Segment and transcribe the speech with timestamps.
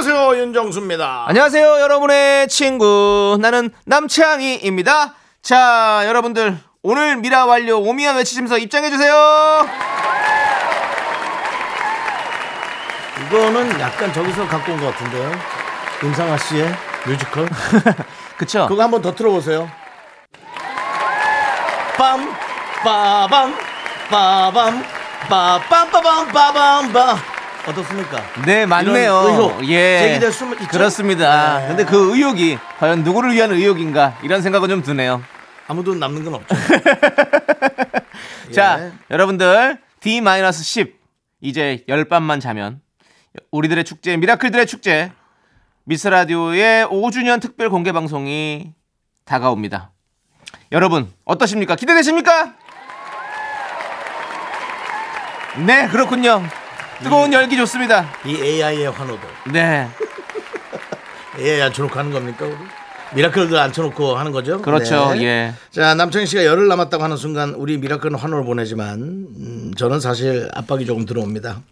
[0.00, 1.24] 안녕하세요 윤정수입니다.
[1.26, 3.36] 안녕하세요, 여러분의 친구.
[3.40, 5.14] 나는 남창희입니다.
[5.42, 6.56] 자, 여러분들.
[6.84, 9.66] 오늘 미라 완료 오미연 외치시면서 입장해 주세요.
[13.26, 15.32] 이거는 약간 저기서 갖고 온 것 같은데요.
[16.04, 16.72] 임상아 씨의
[17.04, 17.48] 뮤지컬.
[18.38, 18.66] 그쵸?
[18.68, 19.68] 그거 한번 더 틀어보세요.
[21.96, 22.32] 빰
[22.84, 23.52] 빠밤
[24.08, 24.84] 빠밤
[25.28, 27.16] 빠빰빠밤 빠밤 빠
[27.68, 28.24] 어떻습니까?
[28.46, 29.12] 네, 맞네요.
[29.12, 29.98] 의혹 예.
[30.00, 30.68] 제기될 수 있죠?
[30.68, 31.60] 그렇습니다.
[31.60, 31.68] 네.
[31.68, 34.18] 근데 그 의혹이 과연 누구를 위한 의혹인가?
[34.22, 35.22] 이런 생각은 좀 드네요.
[35.66, 36.56] 아무도 남는 건 없죠.
[38.52, 38.92] 자, 예.
[39.10, 40.92] 여러분들 D-10
[41.40, 42.80] 이제 열 밤만 자면
[43.50, 45.12] 우리들의 축제 미라클들의 축제
[45.84, 48.72] 미스 라디오의 5주년 특별 공개 방송이
[49.24, 49.90] 다가옵니다.
[50.72, 51.76] 여러분 어떠십니까?
[51.76, 52.54] 기대되십니까?
[55.66, 56.42] 네, 그렇군요.
[57.02, 58.08] 뜨거운 열기 좋습니다.
[58.24, 59.20] 이 AI의 환호도
[59.52, 59.88] 네,
[61.38, 62.56] AI 앉혀놓고 하는 겁니까 우리?
[63.14, 64.60] 미라클들 앉혀놓고 하는 거죠?
[64.60, 65.14] 그렇죠.
[65.14, 65.22] 네.
[65.22, 65.54] 예.
[65.70, 70.84] 자 남창희 씨가 열흘 남았다고 하는 순간 우리 미라클은 환호를 보내지만 음, 저는 사실 압박이
[70.84, 71.62] 조금 들어옵니다.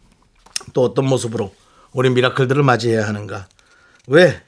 [0.73, 1.53] 또 어떤 모습으로
[1.93, 3.49] 우리 미라클들을 맞이해야 하는가?
[4.07, 4.41] 왜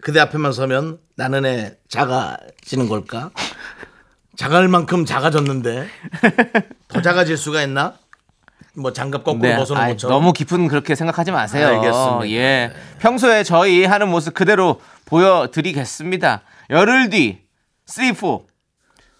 [0.00, 3.30] 그대 앞에만 서면 나는 애 작아지는 걸까?
[4.36, 5.86] 작을 만큼 작아졌는데
[6.88, 7.94] 더 작아질 수가 있나?
[8.76, 11.68] 뭐 장갑 거꾸로 네, 벗어놓은 아이, 것처럼 너무 깊은 그렇게 생각하지 마세요.
[11.68, 12.30] 알겠습니다.
[12.30, 12.72] 예.
[12.98, 16.42] 평소에 저희 하는 모습 그대로 보여드리겠습니다.
[16.70, 17.40] 열흘 뒤,
[17.86, 18.38] 3, 4,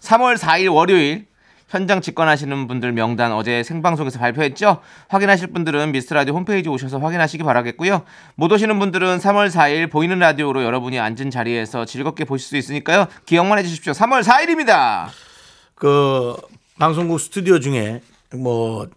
[0.01, 1.27] 3월 4일 월요일,
[1.69, 4.81] 현장 직관하시는 분들 명단 어제 생방송에서 발표했죠?
[5.07, 8.03] 확인하실 분들은 미스트라디오 홈페이지 오셔서 확인하시기 바라겠고요.
[8.35, 13.07] 못 오시는 분들은 3월 4일 보이는 라디오로 여러분이 앉은 자리에서 즐겁게 보실 수 있으니까요.
[13.25, 13.93] 기억만 해주십시오.
[13.93, 15.07] 3월 4일입니다.
[15.75, 16.35] 그
[16.77, 18.01] 방송국 스튜디오 중에
[18.35, 18.91] 뭐 다-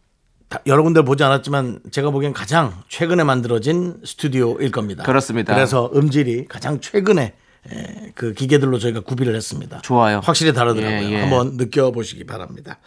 [0.67, 5.03] 여러 군데 보지 않았지만 제가 보기엔 가장 최근에 만들어진 스튜디오일 겁니다.
[5.05, 5.55] 그렇습니다.
[5.55, 7.35] 그래서 음질이 가장 최근에
[7.71, 9.81] 에, 그 기계들로 저희가 구비를 했습니다.
[9.83, 10.21] 좋아요.
[10.25, 11.09] 확실히 다르더라고요.
[11.09, 11.21] 예, 예.
[11.21, 12.79] 한번 느껴보시기 바랍니다.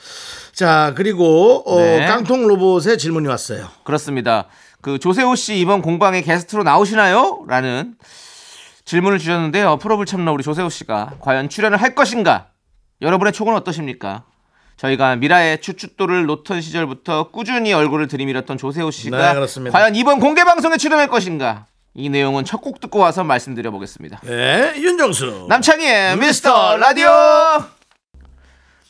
[0.54, 2.06] 자 그리고 어, 네.
[2.08, 3.68] 깡통 로봇의 질문이 왔어요.
[3.84, 4.48] 그렇습니다.
[4.82, 7.46] 그 조세호 씨 이번 공방에 게스트로 나오시나요?
[7.48, 7.94] 라는
[8.86, 9.78] 질문을 주셨는데요.
[9.78, 12.48] 프로블 참러 우리 조세호 씨가 과연 출연을 할 것인가?
[13.04, 14.26] 여러분의 촉은 어떠십니까?
[14.82, 19.70] 저희가 미라의 추춧돌을 놓던 시절부터 꾸준히 얼굴을 들이밀었던 조세호 씨가 네.
[19.70, 21.68] 과연 이번 공개 방송에 출연할 것인가?
[21.94, 24.22] 이 내용은 첫 곡 듣고 와서 말씀드려 보겠습니다.
[24.24, 25.46] 네, 윤정수.
[25.50, 27.10] 남창희의 미스터 라디오.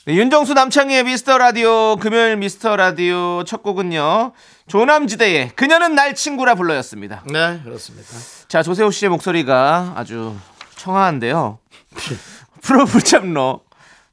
[0.05, 4.31] 네, 윤정수 남창희의 미스터 라디오 금요일 미스터 라디오 첫 곡은요
[4.67, 7.23] 조남지대의 그녀는 날 친구라 불러였습니다.
[7.25, 8.07] 네, 그렇습니다.
[8.47, 10.37] 자 조세호 씨의 목소리가 아주
[10.77, 11.59] 청아한데요.
[12.61, 13.59] 프로 불참러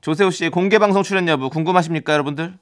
[0.09, 2.55] 조세호 씨의 공개 방송 출연 여부 궁금하십니까 여러분들?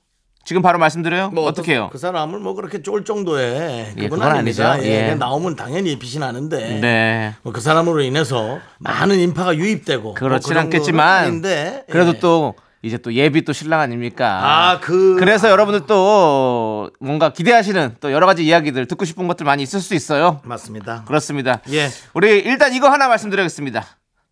[0.44, 1.30] 지금 바로 말씀드려요.
[1.30, 1.90] 뭐 어떻게 해요?
[1.92, 4.72] 그 사람을 뭐 그렇게 쫄 정도의 예, 그건 그건 아닙니다.
[4.72, 4.88] 아니죠.
[4.88, 5.00] 예, 예.
[5.02, 7.34] 그냥 나오면 당연히 빛이 나는데 네.
[7.44, 12.18] 뭐 그 사람으로 인해서 많은 인파가 유입되고 그렇진 뭐 그 않겠지만 아닌데, 그래도 예.
[12.18, 14.40] 또 이제 또 예비 또 신랑 아닙니까?
[14.42, 19.62] 아, 그- 그래서 여러분들 또 뭔가 기대하시는 또 여러 가지 이야기들 듣고 싶은 것들 많이
[19.62, 20.40] 있을 수 있어요.
[20.42, 21.04] 맞습니다.
[21.06, 21.60] 그렇습니다.
[21.70, 21.90] 예.
[22.12, 23.84] 우리 일단 이거 하나 말씀드리겠습니다.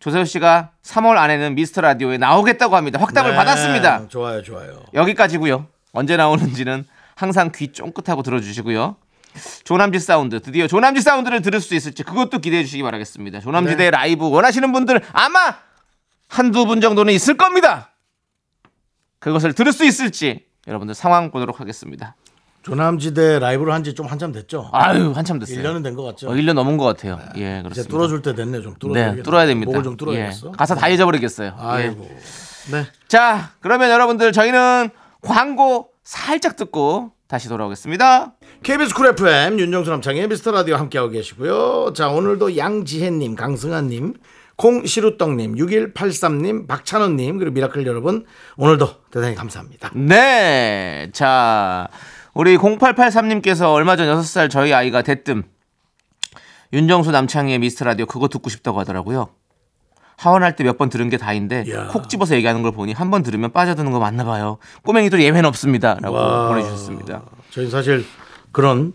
[0.04, 3.00] 조세호 씨가 3월 안에는 미스터 라디오에 나오겠다고 합니다.
[3.00, 4.06] 확답을 네, 받았습니다.
[4.08, 4.82] 좋아요, 좋아요.
[4.92, 5.66] 여기까지고요.
[5.92, 8.96] 언제 나오는지는 항상 귀 쫑긋하고 들어주시고요.
[9.64, 13.40] 조남지 사운드 드디어 조남지 사운드를 들을 수 있을지 그것도 기대해 주시기 바라겠습니다.
[13.40, 15.38] 조남지대 라이브 원하시는 분들 아마
[16.28, 17.94] 한두 분 정도는 있을 겁니다.
[19.20, 22.14] 그것을 들을 수 있을지 여러분들 상황 보도록 하겠습니다.
[22.64, 24.68] 조남지대 라이브를 한 지 좀 한참 됐죠.
[24.72, 25.58] 아유 한참 됐어요.
[25.62, 26.28] 1년은 된 것 같죠.
[26.30, 27.18] 어, 1년 넘은 것 같아요.
[27.36, 27.90] 예, 이제 그렇습니다.
[27.90, 29.22] 뚫어줄 때 됐네, 좀 뚫어야 네.
[29.22, 29.70] 뚫어야 됩니다.
[29.70, 30.48] 목을 좀 뚫어야겠어.
[30.48, 31.48] 예, 가사 다 잊어버리겠어요.
[31.48, 31.62] 예.
[31.64, 32.10] 아이고.
[32.72, 32.86] 네.
[33.08, 34.88] 자, 그러면 여러분들 저희는
[35.20, 38.32] 광고 살짝 듣고 다시 돌아오겠습니다.
[38.62, 41.92] KBS 쿨 FM 윤정수 남창희의 미스터 라디오 함께하고 계시고요.
[41.94, 44.14] 자, 오늘도 양지혜님, 강승아님,
[44.56, 48.24] 콩시루떡님, 6183님, 박찬원님, 그리고 미라클 여러분,
[48.56, 49.90] 오늘도 대단히 감사합니다.
[49.94, 51.10] 네.
[51.12, 51.88] 자,
[52.34, 55.44] 우리 0883님께서 얼마 전 6살 저희 아이가 대뜸
[56.72, 59.28] 윤정수 남창희의 미스터 라디오 그거 듣고 싶다고 하더라고요.
[60.16, 61.88] 하원할 때 몇 번 들은 게 다인데 이야.
[61.88, 64.58] 콕 집어서 얘기하는 걸 보니 한 번 들으면 빠져드는 거 맞나 봐요.
[64.84, 65.96] 꼬맹이들 예외는 없습니다.
[66.00, 66.48] 라고 와.
[66.48, 67.22] 보내주셨습니다.
[67.50, 68.04] 저희 사실
[68.52, 68.92] 그런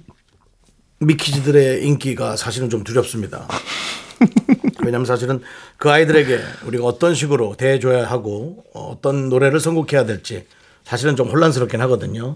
[1.00, 3.48] 미키즈들의 인기가 사실은 좀 두렵습니다.
[4.84, 5.42] 왜냐하면 사실은
[5.78, 10.46] 그 아이들에게 우리가 어떤 식으로 대해줘야 하고 어떤 노래를 선곡해야 될지
[10.84, 12.36] 사실은 좀 혼란스럽긴 하거든요.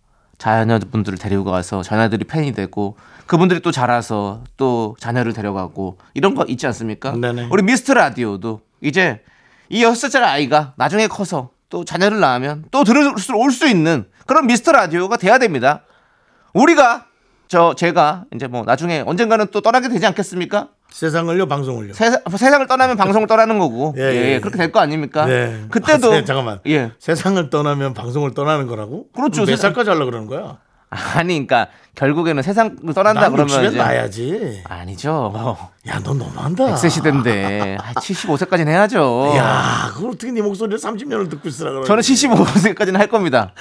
[0.41, 2.97] 자녀분들을 데리고 가서 자녀들이 팬이 되고
[3.27, 7.11] 그분들이 또 자라서 또 자녀를 데려가고 이런 거 있지 않습니까?
[7.11, 7.49] 네네.
[7.51, 9.21] 우리 미스터 라디오도 이제
[9.69, 14.05] 이 여섯 살짜리 아이가 나중에 커서 또 자녀를 낳으면 또 들을 수 올 수 있는
[14.25, 15.83] 그런 미스터 라디오가 돼야 됩니다.
[16.53, 17.05] 우리가
[17.47, 20.69] 저 제가 이제 뭐 나중에 언젠가는 또 떠나게 되지 않겠습니까?
[20.91, 21.93] 세상을요, 방송을요.
[21.93, 24.39] 세상, 세상을 떠나면 방송을 떠나는 거고 예, 예, 예, 예.
[24.39, 25.25] 그렇게 될 거 아닙니까?
[25.25, 25.65] 네.
[25.69, 26.59] 그때도 아, 세- 잠깐만.
[26.67, 29.07] 예 세상을 떠나면 방송을 떠나는 거라고?
[29.15, 29.45] 그렇죠.
[29.45, 30.57] 몇 살까지 하려 그러는 거야?
[30.89, 34.61] 아니 그러니까 결국에는 세상을 떠난다 난 그러면 60엔 이제 나야지.
[34.65, 35.57] 아니죠.
[35.87, 36.65] 야, 넌 너무한다.
[36.75, 39.33] 100세 시대인데 75세까지는 해야죠.
[39.37, 41.87] 야, 그걸 어떻게 네 목소리를 30년을 듣고 있으라 그러지?
[41.87, 43.53] 저는 75세까지는 할 겁니다.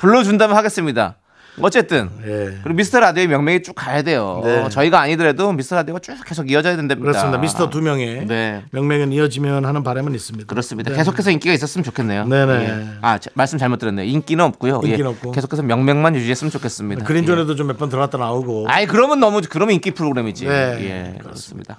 [0.00, 1.16] 불러준다면 하겠습니다.
[1.60, 2.58] 어쨌든 예.
[2.62, 4.40] 그리고 미스터 라디오의 명맥이 쭉 가야 돼요.
[4.44, 4.68] 네.
[4.68, 7.10] 저희가 아니더라도 미스터 라디오가 쭉 계속 이어져야 된답니다.
[7.10, 7.38] 그렇습니다.
[7.38, 8.62] 미스터 두 명의 네.
[8.70, 10.46] 명맥은 이어지면 하는 바람은 있습니다.
[10.46, 10.90] 그렇습니다.
[10.90, 10.96] 네.
[10.96, 12.26] 계속해서 인기가 있었으면 좋겠네요.
[12.26, 12.52] 네네.
[12.64, 12.86] 예.
[13.02, 14.06] 아 자, 말씀 잘못 들었네요.
[14.06, 14.80] 인기는 없고요.
[14.84, 15.04] 인기는 예.
[15.04, 15.32] 없고.
[15.32, 17.02] 계속해서 명맥만 유지했으면 좋겠습니다.
[17.02, 17.04] 예.
[17.06, 18.66] 그린존에도 좀 몇 번 들어갔다 나오고.
[18.68, 20.46] 아이 그러면 너무 그러면 인기 프로그램이지.
[20.46, 21.78] 네, 예, 그렇습니다.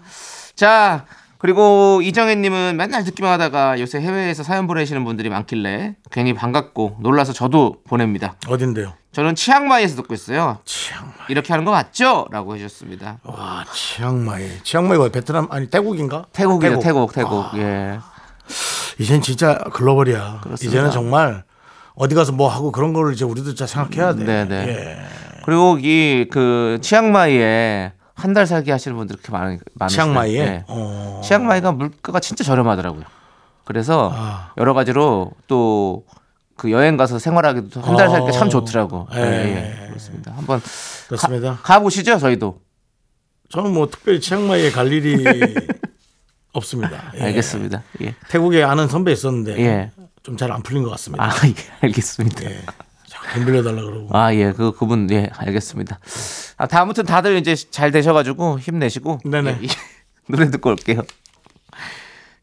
[0.55, 1.05] 자
[1.39, 7.77] 그리고 이정혜님은 맨날 듣기만 하다가 요새 해외에서 사연 보내시는 분들이 많길래 괜히 반갑고 놀라서 저도
[7.87, 8.35] 보냅니다.
[8.47, 8.93] 어딘데요?
[9.13, 10.59] 저는 치앙마이에서 듣고 있어요.
[10.65, 11.13] 치앙마이.
[11.29, 13.19] 이렇게 하는 거 맞죠?라고 해주셨습니다.
[13.23, 14.61] 와, 치앙마이.
[14.63, 16.25] 치앙마이가 베트남 아니 태국인가?
[16.33, 17.45] 태국이죠, 태국, 태국.
[17.55, 17.99] 예.
[18.99, 20.41] 이젠 진짜 글로벌이야.
[20.43, 20.69] 그렇습니다.
[20.77, 21.43] 이제는 정말
[21.95, 24.25] 어디 가서 뭐 하고 그런 걸 이제 우리도 진짜 생각해야 돼.
[24.25, 24.67] 네네.
[24.67, 24.97] 예.
[25.45, 30.63] 그리고 이 그 치앙마이에 한 달 살기 하시는 분들 그렇게 많 많으시요 치앙마이에.
[30.67, 31.21] 어.
[31.23, 33.03] 치앙마이가 물가가 진짜 저렴하더라고요.
[33.65, 34.53] 그래서 아.
[34.57, 36.03] 여러 가지로 또
[36.59, 38.49] 그 여행 가서 생활하기도 한 달 살기 참 어.
[38.49, 39.07] 좋더라고.
[39.15, 39.83] 예, 예.
[39.83, 40.33] 예, 그렇습니다.
[40.35, 40.61] 한번
[41.07, 41.57] 그렇습니다.
[41.63, 42.59] 가, 보시죠 저희도.
[43.49, 45.23] 저는 뭐 특별히 치앙마이에 갈 일이
[46.51, 47.13] 없습니다.
[47.15, 47.23] 예.
[47.23, 47.81] 알겠습니다.
[48.01, 48.13] 예.
[48.29, 49.91] 태국에 아는 선배 있었는데 예.
[50.23, 51.23] 좀잘 안 풀린 것 같습니다.
[51.23, 52.41] 아, 예, 알겠습니다.
[53.33, 54.07] 돈 빌려달라 그러고.
[54.11, 55.99] 아, 예, 그, 그분, 예, 알겠습니다.
[56.57, 59.19] 아, 다 아무튼 다들 이제 잘 되셔가지고 힘내시고.
[59.25, 59.57] 네네.
[59.61, 59.69] 예, 이-
[60.27, 61.01] 노래 듣고 올게요.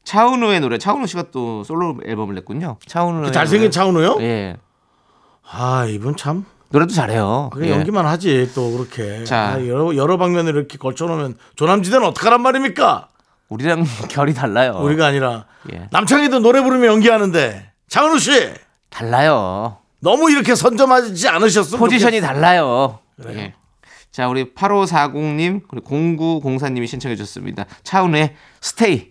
[0.05, 2.77] 차은우의 노래, 차은우 씨가 또 솔로 앨범을 냈군요.
[2.87, 3.71] 차은우의 그 잘생긴 노래.
[3.71, 4.19] 차은우요?
[4.21, 4.57] 예.
[5.49, 7.51] 아 이분 참 노래도 잘해요.
[7.53, 7.71] 그게 예.
[7.73, 9.55] 연기만 하지 또 그렇게 자.
[9.57, 13.09] 아, 여러 여러 방면을 이렇게 걸쳐놓으면 조남지대는 어떡하란 말입니까?
[13.49, 14.79] 우리랑 결이 달라요.
[14.83, 15.89] 우리가 아니라 예.
[15.91, 18.53] 남창희도 노래 부르면 연기하는데 장은우 씨
[18.91, 19.79] 달라요.
[20.07, 23.01] 너무 이렇게 선점하지 않으셨으면 포지션이 좋겠- 달라요.
[23.31, 23.55] 예.
[24.13, 27.67] 자, 우리 8540님, 그리고 0904님이 신청해 주셨습니다.
[27.83, 29.09] 차은우의 스테이.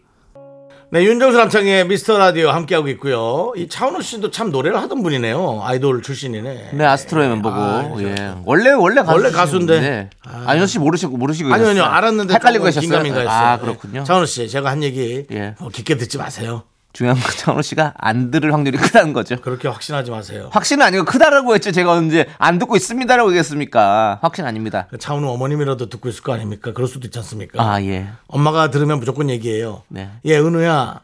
[0.92, 3.52] 네 윤정수 남창희의 미스터 라디오 함께하고 있고요.
[3.58, 5.62] 이 차은우 씨도 참 노래를 하던 분이네요.
[5.64, 6.70] 아이돌 출신이네.
[6.74, 7.56] 네, 아스트로의 멤버고.
[7.56, 8.36] 아, 예.
[8.46, 10.10] 원래 원래 가수 원래 가수인데.
[10.26, 10.44] 아.
[10.48, 11.84] 아니요 씨 모르시고 모르시고 아니요, 아니요?
[11.84, 13.00] 알았는데 헷갈리고 계셨어요.
[13.04, 13.28] 했어요.
[13.30, 13.62] 아, 네.
[13.64, 14.04] 그렇군요.
[14.06, 15.56] 차은우 씨, 제가 한 얘기 예.
[15.60, 16.64] 어, 깊게 듣지 마세요.
[16.96, 19.36] 중요한 건 차은우 씨가 안 들을 확률이 크다는 거죠.
[19.42, 20.48] 그렇게 확신하지 마세요.
[20.54, 21.74] 확신은 아니고 크다라고 했죠.
[21.74, 24.20] 제가 언제 안 듣고 있습니다라고 얘기했습니까?
[24.22, 24.88] 확신 아닙니다.
[24.90, 26.72] 그 차은우 어머님이라도 듣고 있을 거 아닙니까?
[26.74, 27.62] 그럴 수도 있지 않습니까?
[27.62, 28.08] 아, 예.
[28.28, 29.84] 엄마가 들으면 무조건 얘기해요.
[29.90, 30.10] 네.
[30.24, 31.02] 예, 은우야.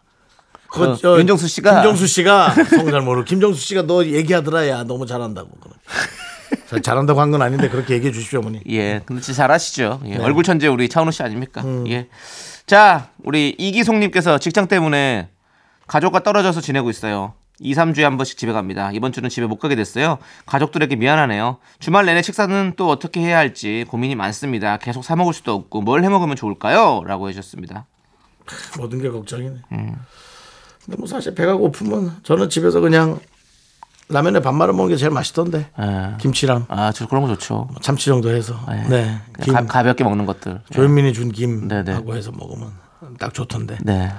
[0.69, 5.50] 그, 어, 윤정수 씨가- 김정수 씨가 성잘 모르고 김정수 씨가 너 얘기하더라 야 너무 잘한다고.
[6.69, 8.62] 잘- 잘한다고 한 건 아닌데 그렇게 얘기해 주십시오 어머니.
[8.69, 10.00] 예, 근데 진짜 잘하시죠.
[10.05, 10.24] 예, 네.
[10.24, 11.60] 얼굴 천재 우리 차은우 씨 아닙니까?
[11.65, 11.86] 음.
[11.89, 12.07] 예.
[12.65, 15.27] 자, 우리 이기송님께서 직장 때문에
[15.91, 17.33] 가족과 떨어져서 지내고 있어요.
[17.60, 18.91] 2, 3주에 한 번씩 집에 갑니다.
[18.93, 20.19] 이번 주는 집에 못 가게 됐어요.
[20.45, 21.57] 가족들에게 미안하네요.
[21.79, 24.77] 주말 내내 식사는 또 어떻게 해야 할지 고민이 많습니다.
[24.77, 27.03] 계속 사 먹을 수도 없고 뭘 해 먹으면 좋을까요?
[27.05, 27.86] 라고 해주셨습니다.
[28.79, 29.55] 모든 게 걱정이네.
[29.74, 29.95] 음.
[30.86, 33.19] 근데 뭐 사실 배가 고프면 저는 집에서 그냥
[34.07, 35.67] 라면에 밥 말아 먹는 게 제일 맛있던데.
[35.77, 36.17] 예.
[36.21, 37.67] 김치랑 아, 저 그런 거 좋죠.
[37.81, 38.57] 참치 정도 해서.
[38.71, 38.88] 예.
[38.88, 39.17] 네.
[39.43, 40.62] 김 가, 볍게 먹는 것들.
[40.71, 41.91] 조현민이 준김 네네.
[41.91, 42.71] 하고 해서 먹으면
[43.19, 43.79] 딱 좋던데.
[43.83, 44.10] 네.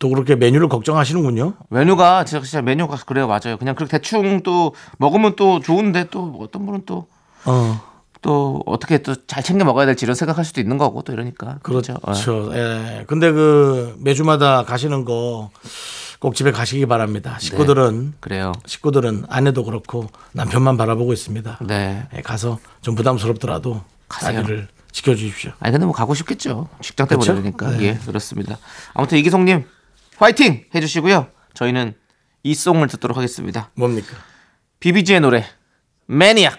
[0.00, 1.54] 또 그렇게 메뉴를 걱정하시는군요.
[1.68, 6.66] 메뉴가 진짜, 진짜 메뉴가 그래요 맞아요 그냥 그렇게 대충 또 먹으면 또 좋은데 또 어떤
[6.66, 7.06] 분은 또또
[7.44, 8.62] 어.
[8.66, 11.98] 어떻게 또 잘 챙겨 먹어야 될지 이런 생각할 수도 있는 거고 또 이러니까 그렇죠.
[12.02, 12.12] 어.
[12.54, 13.04] 예.
[13.06, 15.50] 근데 그 매주마다 가시는 거
[16.20, 17.38] 꼭 집에 가시기 바랍니다.
[17.40, 21.60] 식구들은 그래요 식구들은 아내도 그렇고 남편만 바라보고 있습니다.
[21.66, 24.42] 네 예, 가서 좀 부담스럽더라도 가세요.
[24.42, 25.52] 자리를 지켜주십시오.
[25.60, 26.68] 아니 근데 뭐 가고 싶겠죠.
[26.82, 27.34] 직장 때문에 그쵸?
[27.40, 27.70] 그러니까.
[27.70, 27.84] 네.
[27.84, 28.58] 예, 그렇습니다.
[28.92, 29.64] 아무튼 이기송님
[30.20, 31.28] 화이팅 해주시고요.
[31.54, 31.94] 저희는
[32.42, 33.70] 이 송을 듣도록 하겠습니다.
[33.74, 34.08] 뭡니까?
[34.78, 35.46] 비비지의 노래
[36.06, 36.56] 매니악.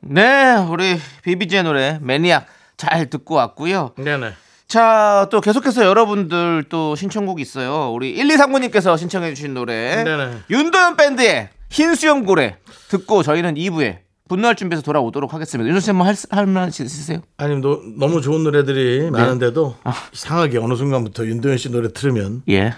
[0.00, 2.46] 네, 우리 비비지의 노래 매니악
[2.78, 3.92] 잘 듣고 왔고요.
[3.98, 4.32] 네네.
[4.66, 7.92] 자, 또 계속해서 여러분들 또 신청곡 있어요.
[7.92, 10.02] 우리 1239님께서 신청해 주신 노래.
[10.02, 10.38] 네네.
[10.48, 12.56] 윤도현 밴드의 흰 수염 고래
[12.88, 15.68] 듣고 저희는 2부에 분노할 준비해서 돌아오도록 하겠습니다.
[15.68, 17.20] 윤도 씨뭐 할, 할말 있으세요?
[17.36, 19.76] 아니 너, 너무 좋은 노래들이 많은데도
[20.14, 22.72] 이상하게 어느 순간부터 윤도현 씨 노래 들으면 예.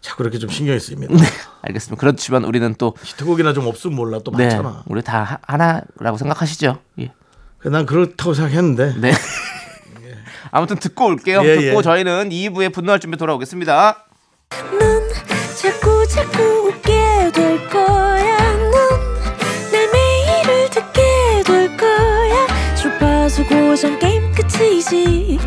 [0.00, 1.14] 자꾸 이렇게 좀 신경이 쓰입니다.
[1.62, 1.98] 알겠습니다.
[2.00, 4.82] 그렇지만 우리는 또 히트곡이나 좀 없으면 몰라 또 네, 많잖아.
[4.86, 6.78] 우리 다 하- 하나라고 생각하시죠?
[7.00, 7.12] 예.
[7.64, 9.12] 난 그렇다고 생각했는데 네.
[10.50, 11.42] 아무튼 듣고 올게요.
[11.44, 11.82] 예, 듣고 예.
[11.82, 14.06] 저희는 2부에 분노할 준비 돌아오겠습니다.
[14.78, 15.08] 넌
[15.60, 18.38] 자꾸 자꾸 웃게 될 거야.
[18.70, 22.74] 넌내 매일을 듣게 될 거야.
[22.76, 25.38] 주파수 고정 게임 끝이지.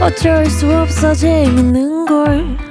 [0.00, 2.67] 어쩔 수 없어 재밌는 걸.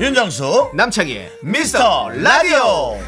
[0.00, 2.98] 윤정수 남창희의 미스터 라디오.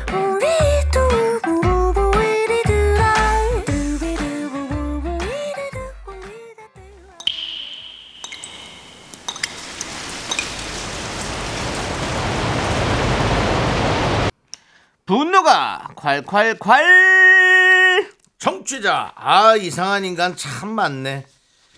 [15.04, 18.06] 분노가 콸콸콸!
[18.38, 21.26] 청취자 아 이상한 인간 참 많네.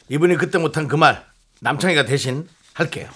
[0.08, 1.26] 이분이 그때 못한 그 말
[1.60, 2.48] 남창희가 대신
[2.78, 3.08] 할게요.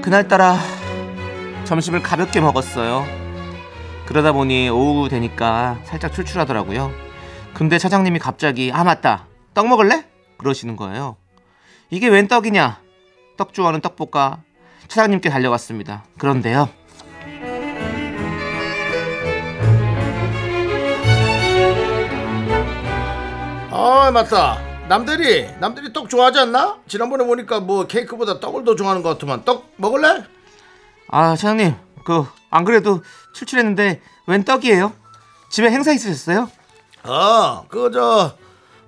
[0.00, 0.58] 그날따라
[1.64, 3.04] 점심을 가볍게 먹었어요.
[4.06, 6.92] 그러다 보니 오후 되니까 살짝 출출하더라고요.
[7.54, 10.06] 근데 차장님이 갑자기 아 맞다 떡 먹을래?
[10.38, 11.16] 그러시는 거예요.
[11.90, 12.80] 이게 웬 떡이냐?
[13.36, 14.42] 떡 좋아하는 떡볶아
[14.88, 16.04] 차장님께 달려갔습니다.
[16.18, 16.68] 그런데요.
[23.70, 24.58] 아 맞다.
[24.88, 26.78] 남들이 남들이 떡 좋아하지 않나?
[26.86, 30.24] 지난번에 보니까 뭐 케이크보다 떡을 더 좋아하는 것 같더만 떡 먹을래?
[31.08, 31.74] 아 차장님
[32.04, 32.24] 그
[32.54, 34.92] 안 그래도 출출했는데 웬 떡이에요?
[35.50, 36.50] 집에 행사 있으셨어요?
[37.04, 38.36] 어, 그저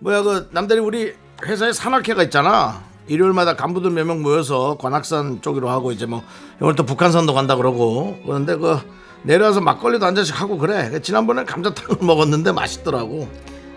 [0.00, 1.14] 뭐야 그 남들이 우리
[1.46, 2.82] 회사에 산악회가 있잖아.
[3.06, 6.22] 일요일마다 간부들 몇 명 모여서 관악산 쪽으로 하고 이제 뭐
[6.60, 8.78] 오늘 또 북한산도 간다 그러고 그런데 그
[9.22, 10.90] 내려와서 막걸리도 한 잔씩 하고 그래.
[10.90, 13.28] 그 지난번에 감자탕을 먹었는데 맛있더라고.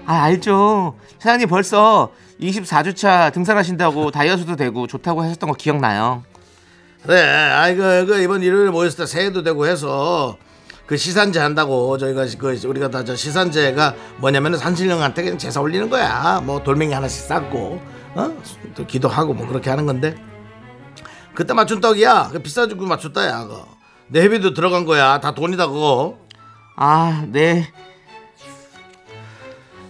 [0.06, 6.24] 아 알죠 차장님 벌써 24주차 등산하신다고 다이어트도 되고 좋다고 하셨던 거 기억나요
[7.04, 10.38] 그래, 아이 그, 그 이번 일요일에 모였을 때 새해도 되고 해서
[10.86, 16.42] 그 시산제 한다고 저희가 그 우리가 다 저 시산제가 뭐냐면은 산신령한테 그냥 제사 올리는 거야.
[16.46, 17.82] 뭐 돌멩이 하나씩 쌓고
[18.16, 18.38] 어?
[18.76, 20.16] 또 기도하고 뭐 그렇게 하는 건데
[21.34, 22.30] 그때 맞춘 떡이야.
[22.32, 23.44] 그 비싸지고 맞췄다 야.
[23.44, 23.68] 그거.
[24.08, 25.20] 내 회비도 들어간 거야.
[25.20, 26.18] 다 돈이다 그거.
[26.76, 27.72] 아네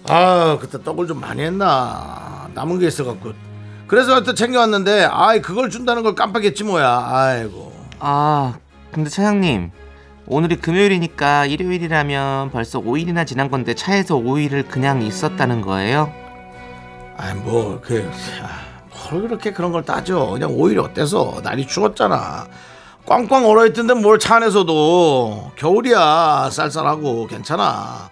[0.09, 3.33] 아 그때 떡을 좀 많이 했나 남은 게 있어갖고
[3.87, 7.07] 그래서 하여튼 챙겨왔는데 아이 그걸 준다는 걸 깜빡했지 뭐야.
[7.09, 7.73] 아이고.
[7.99, 8.55] 아,
[8.91, 9.71] 근데 차장님,
[10.27, 16.13] 오늘이 금요일이니까 일요일이라면 벌써 5일이나 지난 건데 차에서 5일을 그냥 있었다는 거예요?
[17.17, 18.11] 아이 뭐그
[19.11, 20.25] 뭘 그렇게 그런 걸 따져.
[20.27, 21.39] 그냥 오히려 어때서?
[21.43, 22.47] 날이 추웠잖아.
[23.05, 25.51] 꽝꽝 얼어있던데 뭘 차 안에서도.
[25.55, 26.49] 겨울이야.
[26.51, 27.27] 쌀쌀하고.
[27.27, 28.09] 괜찮아.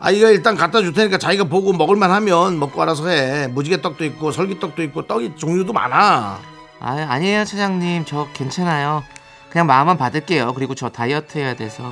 [0.00, 3.46] 아 이거 일단 갖다 줄 테니까 자기가 보고 먹을만 하면 먹고 알아서 해.
[3.48, 6.38] 무지개 떡도 있고 설기떡도 있고 떡이 종류도 많아.
[6.80, 8.04] 아, 아니에요, 차장님.
[8.06, 9.02] 저 괜찮아요.
[9.50, 10.54] 그냥 마음만 받을게요.
[10.54, 11.82] 그리고 저 다이어트 해야 돼서.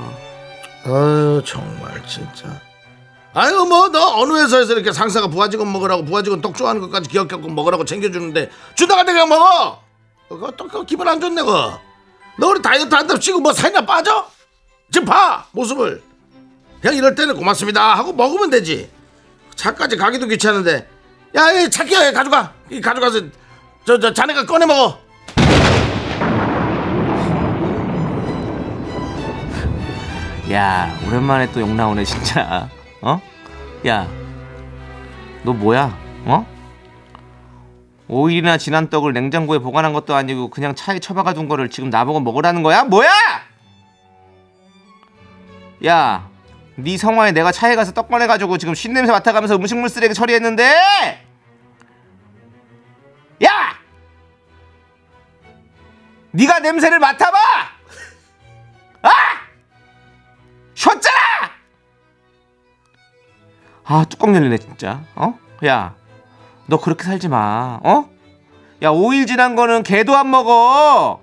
[0.85, 2.59] 아유 정말 진짜
[3.37, 7.85] 아유 뭐 너 어느 회사에서 이렇게 상사가 부하직원 먹으라고 부하직원 떡 좋아하는 것까지 기억하고 먹으라고
[7.85, 8.49] 챙겨주는데
[9.05, 9.79] 때 그냥 먹어?
[10.27, 11.79] 그거 또 그거 기분 안 좋네 그거.
[12.39, 14.27] 너 우리 다이어트 한다고 치고 뭐 살이나 빠져?
[14.91, 16.01] 지금 봐 모습을.
[16.81, 17.93] 그냥 이럴 때는 고맙습니다.
[17.95, 18.89] 하고 먹으면 되지.
[19.55, 20.89] 차까지 가기도 귀찮은데.
[21.35, 22.53] 야이 차키야 가져가.
[22.71, 23.19] 이 가져가서
[23.85, 24.99] 저 저 자네가 꺼내 먹어.
[30.51, 32.69] 야, 오랜만에 또 욕 나오네, 진짜.
[33.07, 33.21] 어?
[33.87, 34.05] 야,
[35.43, 35.97] 너 뭐야?
[36.25, 36.45] 어?
[38.09, 42.63] 5일이나 지난 떡을 냉장고에 보관한 것도 아니고 그냥 차에 처박아 둔 거를 지금 나보고 먹으라는
[42.63, 42.83] 거야?
[42.83, 43.09] 뭐야?
[45.85, 46.29] 야,
[46.75, 50.65] 네 성화에 내가 차에 가서 떡 꺼내가지고 지금 신냄새 맡아가면서 음식물 쓰레기 처리했는데
[53.45, 53.77] 야!
[56.31, 57.37] 네가 냄새를 맡아봐!
[59.03, 59.09] 아!
[60.75, 61.56] 쉬었잖아!
[63.87, 65.01] 아 뚜껑 열리네 진짜.
[65.15, 65.37] 어?
[65.65, 65.93] 야
[66.69, 67.79] 너 그렇게 살지 마.
[67.83, 68.09] 어?
[68.81, 71.21] 야 5일 지난 거는 개도 안 먹어.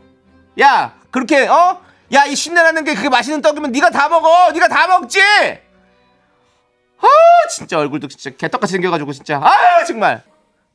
[0.61, 1.81] 야 그렇게 어?
[2.13, 4.51] 야 이 신내 나는 게 그게 맛있는 떡이면 네가 다 먹어.
[4.53, 5.21] 네가 다 먹지.
[5.21, 7.07] 아
[7.51, 9.37] 진짜 얼굴도 진짜 개떡같이 생겨가지고 진짜.
[9.39, 10.23] 아 정말.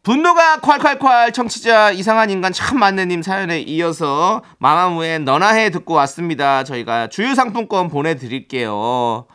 [0.03, 6.63] 분노가 콸콸콸 청취자 이상한 인간 참 많네님 사연에 이어서 마마무의 너나 해 듣고 왔습니다.
[6.63, 9.25] 저희가 주유 상품권 보내드릴게요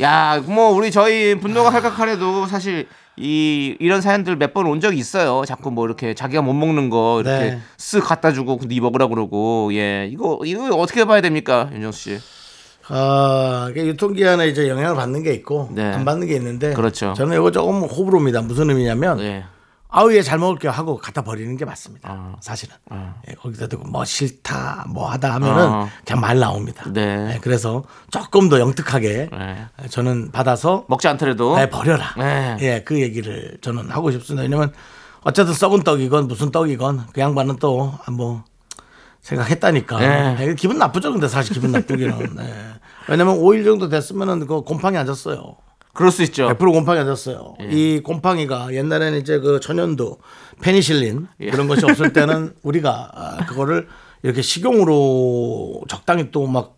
[0.00, 5.44] 야, 뭐 우리 저희 분노가 칼칼칼해도 사실 이 이런 사연들 몇 번 온 적이 있어요.
[5.46, 7.58] 자꾸 뭐 이렇게 자기가 못 먹는 거 이렇게 네.
[7.76, 12.18] 쓱 갖다 주고 네 먹으라 그러고 예 이거 이거 어떻게 봐야 됩니까 윤정수 씨?
[12.88, 15.82] 아, 이게 유통기한에 이제 영향을 받는 게 있고 네.
[15.92, 17.12] 안 받는 게 있는데 그렇죠.
[17.16, 18.42] 저는 이거 조금 호불호입니다.
[18.42, 19.44] 무슨 의미냐면 예.
[19.94, 22.08] 아우 얘 잘 먹을게요 하고 갖다 버리는 게 맞습니다.
[22.10, 22.36] 아.
[22.40, 23.16] 사실은 아.
[23.28, 25.88] 예, 거기다 대고 뭐 싫다 뭐 하다 하면은 아.
[26.06, 26.84] 그냥 말 나옵니다.
[26.90, 27.34] 네.
[27.34, 29.88] 예, 그래서 조금 더 영특하게 예.
[29.88, 32.14] 저는 받아서 먹지 않더라도 네, 버려라.
[32.16, 32.56] 네.
[32.60, 34.42] 예, 그 얘기를 저는 하고 싶습니다.
[34.42, 34.72] 왜냐면
[35.24, 38.44] 어쨌든 썩은 떡이건 무슨 떡이건 그 양반은 또뭐
[39.20, 39.98] 생각했다니까.
[39.98, 40.36] 네.
[40.40, 41.12] 예, 기분 나쁘죠.
[41.12, 42.36] 근데 사실 기분 나쁘기는.
[42.40, 42.54] 예.
[43.08, 45.56] 왜냐면 5일 정도 됐으면은 그 곰팡이 앉았어요.
[45.92, 46.48] 그럴 수 있죠.
[46.48, 47.56] 100% 곰팡이 앉았어요.
[47.70, 50.16] 이 곰팡이가 옛날에는 이제 그 천연두,
[50.62, 53.88] 페니실린 그런 것이 없을 때는 우리가 아, 그거를
[54.22, 56.76] 이렇게 식용으로 적당히 또막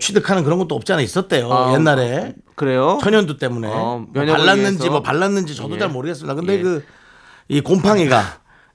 [0.00, 1.52] 취득하는 그런 것도 없지 않아 있었대요.
[1.52, 2.34] 아, 옛날에.
[2.54, 2.98] 그래요?
[3.02, 4.88] 천연두 때문에 어, 뭐 발랐는지.
[4.88, 5.78] 뭐 발랐는지 저도 예.
[5.78, 6.34] 잘 모르겠습니다.
[6.34, 6.62] 근데 예.
[7.48, 8.22] 그이 곰팡이가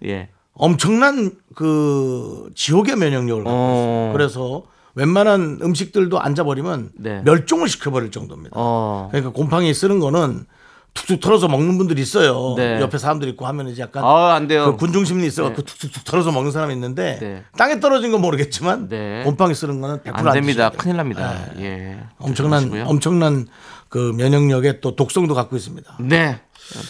[0.06, 0.30] 예.
[0.54, 4.10] 엄청난 그 지옥의 면역력을 갖고 어.
[4.10, 4.14] 있어요.
[4.14, 4.64] 그래서
[5.00, 7.22] 웬만한 음식들도 앉아버리면 네.
[7.24, 8.52] 멸종을 시켜버릴 정도입니다.
[8.56, 9.08] 어.
[9.12, 10.46] 그러니까 곰팡이 쓰는 거는
[10.94, 12.56] 툭툭 털어서 먹는 분들이 있어요.
[12.58, 12.82] 네.
[12.82, 14.66] 옆에 사람들 있고 하면 이제 약간 아, 안 돼요.
[14.66, 17.44] 그 군중심리 있어갖고 툭툭툭 털어서 먹는 사람이 있는데 네.
[17.58, 19.24] 땅에 떨어진 건 모르겠지만 네.
[19.24, 20.70] 곰팡이 쓰는 거는 100%안 안 됩니다.
[20.76, 21.34] 큰일 납니다.
[21.56, 21.64] 네.
[21.64, 22.00] 예.
[22.18, 22.90] 엄청난 조심하시고요.
[22.90, 23.48] 엄청난
[23.88, 25.98] 그 면역력에 또 독성도 갖고 있습니다.
[26.02, 26.42] 네.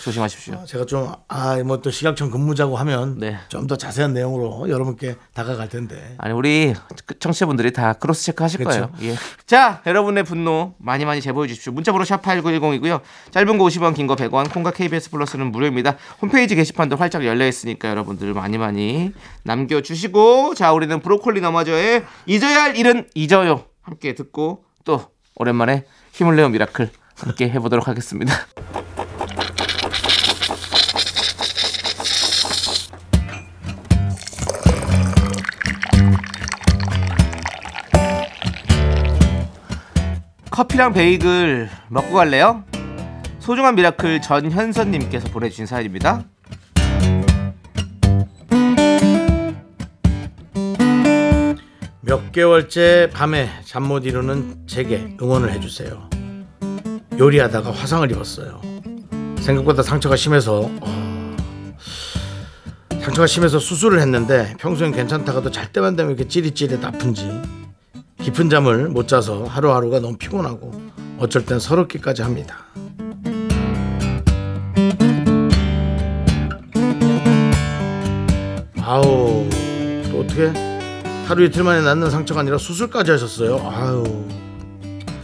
[0.03, 0.65] 조심하십시오.
[0.65, 3.37] 제가 좀 아 뭐 또 식약청 근무자고 하면 네.
[3.47, 6.73] 좀 더 자세한 내용으로 여러분께 다가갈 텐데 아니 우리
[7.19, 8.89] 청취자분들이 다 cross check 하실 그렇죠.
[8.91, 9.11] 거예요.
[9.13, 9.15] 예.
[9.45, 11.71] 자, 여러분의 분노 많이 많이 제보해 주십시오.
[11.71, 13.01] 문자번호 샵 8910이고요.
[13.31, 15.95] 짧은 거 50원, 긴 거 100원, 콩과 KBS 플러스는 무료입니다.
[16.21, 19.13] 홈페이지 게시판도 활짝 열려 있으니까 여러분들 많이 많이
[19.43, 23.65] 남겨 주시고 자, 우리는 브로콜리 너마저의 잊어야 할 일은 잊어요.
[23.81, 28.33] 함께 듣고 또 오랜만에 힘을 내어 미라클 함께 해 보도록 하겠습니다.
[40.59, 42.65] 커피랑 베이글 먹고 갈래요?
[43.39, 46.25] 소중한 미라클 전현선님께서 보내주신 사연입니다.
[52.01, 56.09] 몇 개월째 밤에 잠 못 이루는 제게 응원을 해주세요.
[57.17, 58.59] 요리하다가 화상을 입었어요.
[59.39, 61.37] 생각보다 상처가 심해서 어,
[62.99, 67.58] 상처가 심해서 수술을 했는데 평소엔 괜찮다가도 잘 때만 되면 이렇게 찌릿찌릿 아픈지
[68.21, 70.71] 깊은 잠을 못 자서 하루하루가 너무 피곤하고
[71.19, 72.57] 어쩔 땐 서럽기까지 합니다.
[78.81, 79.47] 아우
[80.11, 80.51] 또 어떻게
[81.25, 83.59] 하루 이틀 만에 낫는 상처가 아니라 수술까지 하셨어요.
[83.71, 84.03] 아유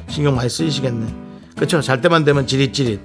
[0.07, 1.07] 신경 많이 쓰이시겠네.
[1.55, 1.81] 그렇죠.
[1.81, 2.99] 잘 때만 되면 지릿지릿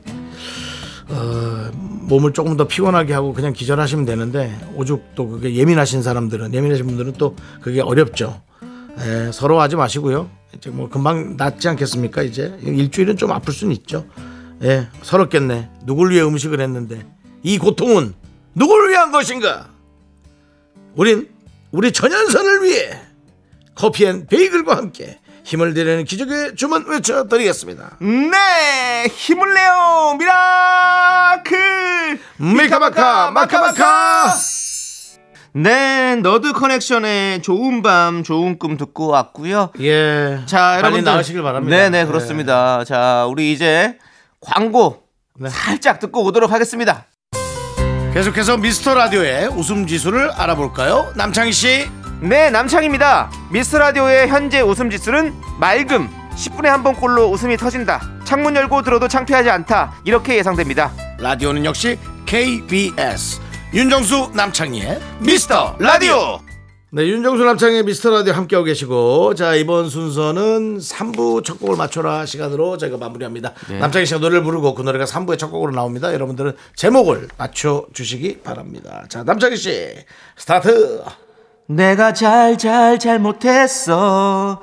[1.09, 1.71] 어,
[2.03, 7.15] 몸을 조금 더 피곤하게 하고 그냥 기절하시면 되는데 오죽 또 그게 예민하신 사람들은 예민하신 분들은
[7.19, 8.41] 또 그게 어렵죠.
[8.99, 10.31] 에, 서러워하지 마시고요.
[10.55, 12.23] 이제 뭐 금방 낫지 않겠습니까?
[12.23, 14.07] 이제 일주일은 좀 아플 수는 있죠.
[14.63, 15.71] 예, 서럽겠네.
[15.85, 17.07] 누굴 위해 음식을 했는데
[17.43, 18.15] 이 고통은
[18.55, 19.69] 누구를 위한 것인가?
[20.97, 21.29] 우린
[21.71, 23.01] 우리 전현선을 위해
[23.75, 27.99] 커피 and 베이글과 함께 힘을 드리는 기적의 주문 외쳐드리겠습니다.
[28.01, 32.19] 네, 힘을 내요 미라클.
[32.39, 34.35] 미카마카 마카마카
[35.53, 39.71] 네, 너드 커넥션의 좋은 밤, 좋은 꿈 듣고 왔고요.
[39.81, 40.41] 예.
[40.47, 41.77] 자, 빨리 여러분들 나으시길 바랍니다.
[41.77, 42.85] 네, 네, 그렇습니다.
[42.85, 43.99] 자, 우리 이제
[44.41, 45.05] 광고
[45.39, 45.49] 네.
[45.49, 47.07] 살짝 듣고 오도록 하겠습니다.
[47.37, 48.13] 예.
[48.13, 51.13] 계속해서 미스터 라디오의 웃음 지수를 알아볼까요?
[51.15, 51.89] 남창희 씨.
[52.21, 53.31] 네, 남창입니다.
[53.51, 56.09] 미스 라디오의 현재 웃음 지수는 맑음.
[56.35, 58.01] 10분에 한 번꼴로 웃음이 터진다.
[58.25, 59.95] 창문 열고 들어도 창피하지 않다.
[60.05, 60.93] 이렇게 예상됩니다.
[61.19, 63.41] 라디오는 역시 KBS.
[63.73, 66.41] 윤정수 남창희의 미스터 라디오.
[66.93, 72.79] 네, 윤정수 남창의 미스터 라디오 함께하고 계시고, 자, 이번 순서는 3부 첫 곡을 맞춰라 시간으로
[72.79, 73.53] 저희가 마무리합니다.
[73.79, 76.13] 남창희 씨가 노래를 부르고 그 노래가 3부의 첫 곡으로 나옵니다.
[76.13, 79.05] 여러분들은 제목을 맞춰주시기 바랍니다.
[79.09, 79.95] 자, 남창희 씨,
[80.37, 81.05] 스타트!
[81.67, 84.61] 내가 잘 잘 잘 못했어.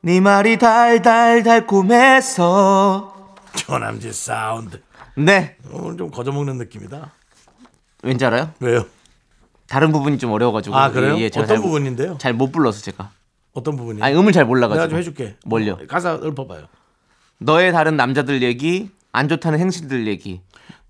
[0.00, 3.12] 네 말이 달달 달콤해서
[3.56, 4.80] 조남지 사운드.
[5.16, 5.56] 네.
[5.72, 7.14] 오늘 좀 거저먹는 느낌이다.
[8.02, 8.52] 왠지 알아요?
[8.60, 8.86] 왜요?
[9.66, 10.76] 다른 부분이 좀 어려워가지고.
[10.76, 11.16] 아 그래요?
[11.16, 12.16] 예, 예, 어떤 잘- 부분인데요?
[12.18, 13.10] 잘 못 불러서 제가.
[13.52, 14.02] 어떤 부분이?
[14.02, 14.76] 아니 음을 잘 몰라가지고.
[14.80, 15.36] 내가 좀 해줄게.
[15.44, 15.78] 뭘요?
[15.88, 16.66] 가사 읊어봐요.
[17.38, 20.40] 너의 다른 남자들 얘기, 안 좋다는 행실들 얘기.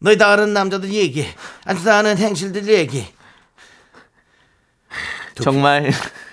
[0.01, 1.27] 너희 다른 남자들 얘기,
[1.65, 3.07] 안 좋다는 행실들 얘기.
[5.43, 5.91] 정말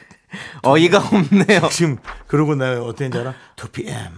[0.63, 1.69] 어이가 없네요.
[1.71, 3.33] 지금 그러고 나 어땠는지 알아?
[3.55, 4.11] 2PM.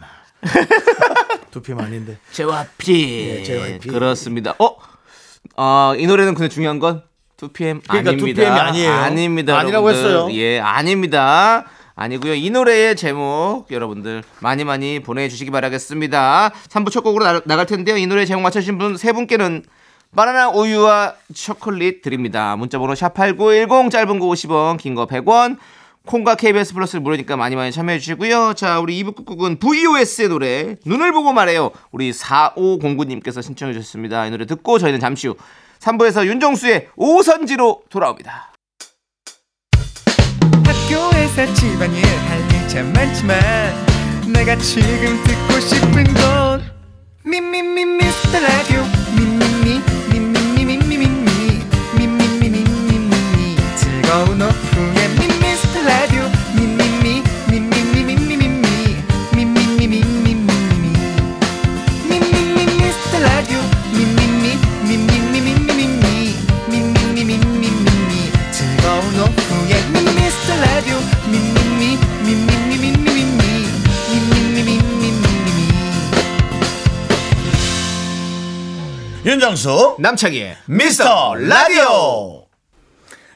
[1.51, 2.17] 2PM 아닌데.
[2.31, 3.29] JYP.
[3.29, 3.89] 예, JYP.
[3.89, 4.55] 그렇습니다.
[4.59, 4.75] 어?
[5.55, 7.03] 아, 이 노래는 근데 중요한 건
[7.37, 8.41] 2PM 그러니까 아닙니다.
[8.41, 8.91] 2PM 이 아니에요.
[8.91, 9.57] 아닙니다.
[9.59, 10.09] 아니라고 여러분들.
[10.11, 10.31] 했어요.
[10.33, 11.65] 예, 아닙니다.
[11.95, 12.35] 아니고요.
[12.35, 16.51] 이 노래의 제목 여러분들 많이 많이 보내주시기 바라겠습니다.
[16.69, 17.97] 3부 첫 곡으로 나, 나갈 텐데요.
[17.97, 19.63] 이 노래 제목 맞춰주신 분 세 분께는
[20.15, 22.55] 바나나 우유와 초콜릿 드립니다.
[22.55, 25.57] 문자번호 샵8910 짧은 거 50원 긴 거 100원
[26.07, 28.53] 콩과 KBS 플러스 무료니까 많이 많이 참여해 주시고요.
[28.55, 31.71] 자, 우리 2부 끝곡은 VOS의 노래 눈을 보고 말해요.
[31.91, 34.25] 우리 4509님께서 신청해 주셨습니다.
[34.25, 35.35] 이 노래 듣고 저희는 잠시 후
[35.79, 38.53] 3부에서 윤정수의 오선지로 돌아옵니다.
[40.65, 43.37] 학교에서 집안일 할일참 많지만
[44.33, 46.63] 내가 지금 듣고 싶은 건
[47.23, 48.81] 미미미 미스터 라디오
[49.15, 49.96] 미미미
[79.27, 82.45] 윤정수 남창희의 미스터 라디오.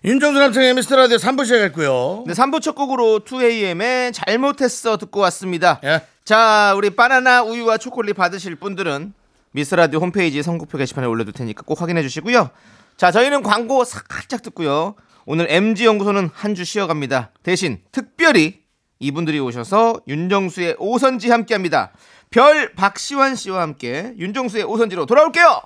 [0.06, 2.23] 윤정수 남창의 미스터 라디오 3부 시작했고요.
[2.27, 5.82] 네, 3부 첫 곡으로 2AM의 잘못했어 듣고 왔습니다.
[5.84, 6.01] 예.
[6.23, 9.12] 자, 우리 바나나 우유와 초콜릿 받으실 분들은
[9.51, 12.51] 미스라디오 홈페이지 선곡표 게시판에 올려둘 테니까 꼭 확인해 주시고요.
[12.95, 14.95] 자, 저희는 광고 살짝 듣고요.
[15.25, 17.32] 오늘 MG 연구소는 한 주 쉬어갑니다.
[17.43, 18.62] 대신 특별히
[18.99, 21.91] 이분들이 오셔서 윤정수의 오선지 함께합니다.
[22.30, 25.63] 별 박시환 씨와 함께 윤정수의 오선지로 돌아올게요.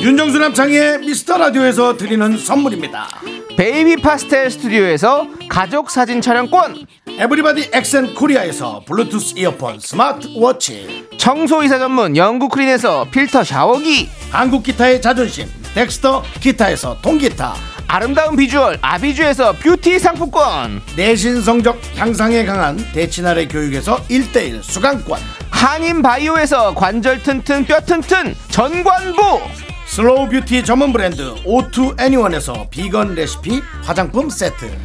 [0.00, 3.08] 윤정수 남창희의 미스터 라디오에서 드리는 선물입니다.
[3.56, 6.86] 베이비 파스텔 스튜디오에서 가족 사진 촬영권.
[7.18, 11.06] 에브리바디 엑센 코리아에서 블루투스 이어폰 스마트워치.
[11.16, 14.08] 청소이사 전문 영국 크린에서 필터 샤워기.
[14.30, 15.48] 한국 기타의 자존심.
[15.74, 17.73] 덱스터 기타에서 통기타.
[17.94, 25.20] 아름다운 비주얼 아비주에서 뷰티 상품권, 내신 성적 향상에 강한 대치나래 교육에서 1대1 수강권.
[25.48, 29.40] 한인 바이오에서 관절 튼튼 뼈 튼튼 전관부,
[29.86, 34.76] 슬로우 뷰티 전문 브랜드 오투 애니원에서 비건 레시피 화장품 세트.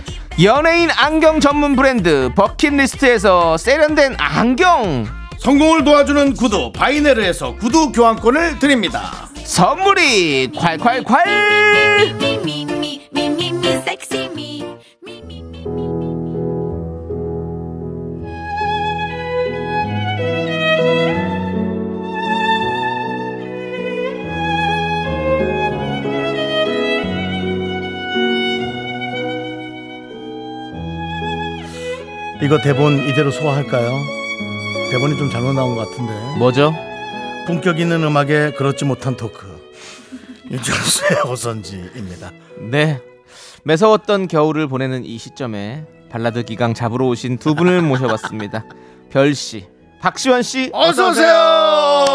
[0.43, 5.07] 연예인 안경 전문 브랜드 버킷리스트에서 세련된 안경,
[5.39, 9.29] 성공을 도와주는 구두 바이네르에서 구두 교환권을 드립니다.
[9.43, 12.38] 선물이 콸콸콸!
[32.41, 33.99] 이거 대본 이대로 소화할까요?
[34.91, 36.73] 대본이 좀 잘못 나온 것 같은데 뭐죠?
[37.45, 39.45] 품격 있는 음악에 그렇지 못한 토크
[40.49, 42.31] 윤정수의 호선지입니다
[42.71, 43.01] 네.
[43.63, 48.65] 매서웠던 겨울을 보내는 이 시점에 발라드 기강 잡으러 오신 두 분을 모셔봤습니다.
[49.11, 49.67] 별 씨,
[50.01, 52.05] 박시원 씨, 어서 오세요.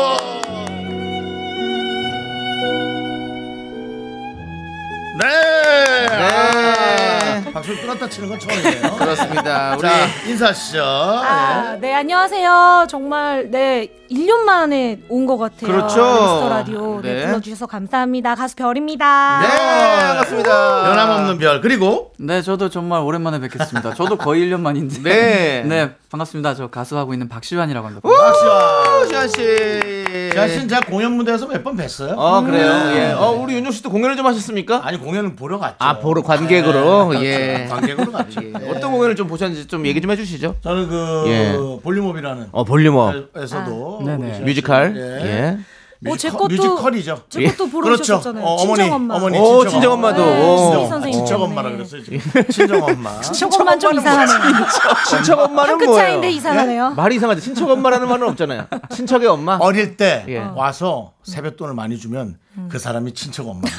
[7.75, 8.97] 아, 박수 뚫었다 치는 건 처음이에요.
[8.97, 9.73] 그렇습니다.
[9.77, 10.83] 우리 자 인사하시죠.
[10.85, 12.87] 아, 네, 안녕하세요.
[12.89, 15.71] 정말, 네, 1년 만에 온 것 같아요.
[15.73, 16.03] 그렇죠.
[16.03, 17.01] 미스터 라디오.
[17.03, 17.27] 네, 네.
[17.27, 18.35] 불러주셔서 감사합니다.
[18.35, 19.41] 가수 별입니다.
[19.41, 20.83] 네, 반갑습니다.
[20.85, 23.95] 변함없는 별 그리고 네, 저도 정말 오랜만에 뵙겠습니다.
[23.95, 25.01] 저도 거의 1년 만인데.
[25.03, 25.63] 네.
[25.67, 26.55] 네, 반갑습니다.
[26.55, 28.07] 저 가수하고 있는 박시환이라고 합니다.
[28.09, 29.09] 박시환.
[29.09, 30.04] 시원 씨.
[30.15, 32.15] 시환 씨는 제가 공연 무대에서 몇 번 뵀어요.
[32.17, 32.73] 어 그래요.
[32.85, 32.97] 네.
[33.09, 33.13] 예.
[33.13, 34.83] 어 우리 윤종 씨도 공연을 좀 하셨습니까?
[34.85, 35.77] 아니 공연을 보러 갔죠.
[35.79, 37.13] 아 보러 관객으로.
[37.15, 37.67] 네, 예.
[37.71, 38.41] 관객으로 갔죠.
[38.45, 38.53] 예.
[38.71, 40.57] 어떤 공연을 좀 보셨는지 좀 얘기 좀 해주시죠.
[40.63, 41.57] 저는 그 예.
[41.83, 44.95] 볼륨업이라는 어 볼륨업 에서도 시환 뮤지컬.
[44.95, 45.59] 씨, 예.
[46.07, 47.23] 어, 제 뮤지컬, 것도- 뮤지컬이죠.
[47.29, 47.71] 제 것도 그렇죠.
[47.71, 48.45] 불러주셨잖아요.
[48.45, 49.15] 어, 어머니, 친정엄마.
[49.15, 50.25] 어머니, 오 친정엄마 도.
[50.25, 50.57] 네, 오.
[50.73, 51.13] 신희 선생님.
[51.19, 51.45] 친정 때문에.
[51.45, 52.21] 엄마 라 그랬어요 지금.
[52.51, 53.21] 친정 엄마.
[53.21, 54.67] 저것만 좀 이상하네요.
[55.09, 56.03] 친정 엄마는 한끗 뭐예요?
[56.07, 56.91] 차인데 이상하네요.
[56.91, 57.41] 말이 이상하지.
[57.41, 58.67] 친척 엄마라는 말은 없잖아요.
[58.91, 59.57] 친척의 엄마.
[59.61, 60.39] 어릴 때 예.
[60.39, 62.37] 와서 세뱃돈을 많이 주면
[62.69, 63.63] 그 사람이 친척 엄마.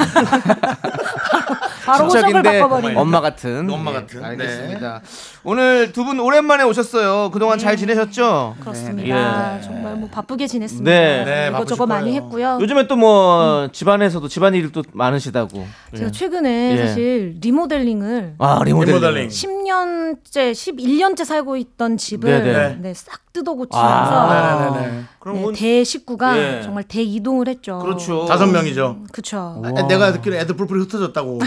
[1.86, 2.98] 바로 호적을 바꿔버리는.
[2.98, 3.70] 엄마 같은.
[3.70, 4.24] 엄마 예, 같은.
[4.24, 5.02] 알겠습니다.
[5.44, 7.30] 오늘 두 분 오랜만에 오셨어요.
[7.32, 8.56] 그동안 잘 지내셨죠?
[8.60, 9.58] 그렇습니다.
[9.58, 9.62] 예.
[9.62, 10.90] 정말 뭐 바쁘게 지냈습니다.
[10.90, 11.24] 네.
[11.26, 12.22] 네, 이것저것 바쁘실 많이 거예요.
[12.24, 12.58] 했고요.
[12.62, 15.66] 요즘에 또 뭐 집안에서도 집안일도 많으시다고.
[15.98, 16.88] 제가 최근에 예.
[16.88, 18.96] 사실 리모델링을 아 리모델링.
[19.02, 19.28] 리모델링.
[19.30, 22.78] 10년째, 11년째 살고 있던 집을 네네.
[22.82, 25.04] 네, 싹 뜯어 고치면서 아, 네네네.
[25.20, 26.62] 그럼 네, 뭐- 대식구가 예.
[26.64, 27.80] 정말 대이동을 했죠.
[27.80, 28.26] 그렇죠.
[28.26, 29.00] 다섯 명이죠.
[29.12, 29.62] 그쵸.
[29.66, 31.40] 아, 내가 듣기로 애들 뿔뿔이 흩어졌다고.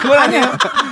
[0.00, 0.44] 그건 아니에요.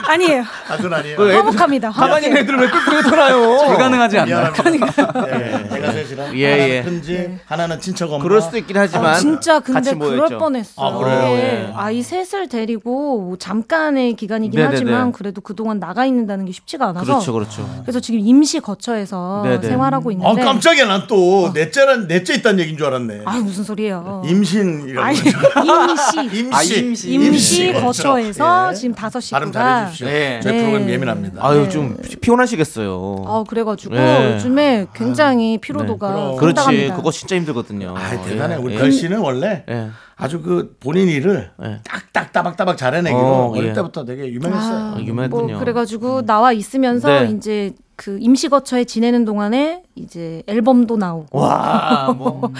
[0.06, 0.44] 아니에요.
[0.68, 1.16] 아, 그건 아니에요.
[1.16, 1.90] 그 애들- 화목합니다.
[1.90, 2.36] 화목해요.
[2.36, 3.38] 애들을 왜 끌고 돌아요?
[3.66, 4.52] 불가능하지 않나요?
[4.52, 5.12] 미안합니다.
[5.28, 6.34] 예, 애가 셋이라.
[6.34, 6.82] 예, 하나는 예.
[6.82, 8.22] 큰지, 하나는 친척 엄마.
[8.22, 10.38] 그럴 수도 있긴 하지만 아, 진짜 근데 그럴.
[10.38, 10.86] 뻔했어요.
[10.86, 11.18] 아, 그래요?
[11.34, 11.72] 이게 예.
[11.76, 14.74] 아이 셋을 데리고 뭐 잠깐의 기간이긴 네네네.
[14.74, 17.82] 하지만 그래도 그동안 나가 있는다는 게 쉽지가 않아서 그렇죠, 그렇죠.
[17.84, 19.68] 그래서 지금 임시 거처에서 네네.
[19.68, 20.86] 생활하고 아, 있는데 깜짝이야.
[20.86, 23.22] 난 또 넷째란 넷째 있다는 얘기인 줄 알았네.
[23.24, 24.22] 아 무슨 소리예요?
[24.26, 25.04] 임신이라고.
[25.06, 25.18] 아니.
[25.18, 26.79] 임시 임시.
[26.80, 27.12] 아, 임시.
[27.12, 28.74] 임시 거처에서 예.
[28.74, 30.06] 지금 다섯 발음 식구가 잘해주십시오.
[30.06, 30.40] 네.
[30.42, 30.62] 저희 네.
[30.62, 31.46] 프로그램 예민합니다.
[31.46, 32.92] 아유 좀 피- 피곤하시겠어요.
[32.92, 34.34] 어 그래가지고 네.
[34.34, 36.36] 요즘에 굉장히 피로도가 그럼.
[36.36, 36.96] 그렇지, 상당합니다.
[36.96, 37.94] 그거 진짜 힘들거든요.
[37.96, 38.56] 아, 대단해.
[38.56, 38.78] 우리 예.
[38.78, 39.88] 별 씨는 원래 예.
[40.16, 41.80] 아주 그 본인 일을 예.
[41.84, 43.72] 딱딱 따박따박 잘해내기로 어, 어, 릴 예.
[43.72, 44.76] 때부터 되게 유명했어요.
[44.76, 45.52] 아, 아, 유명했군요.
[45.52, 47.30] 뭐 그래가지고 나와 있으면서 네.
[47.30, 52.50] 이제 그 임시 거처에 지내는 동안에 이제 앨범도 나오고 와, 뭐.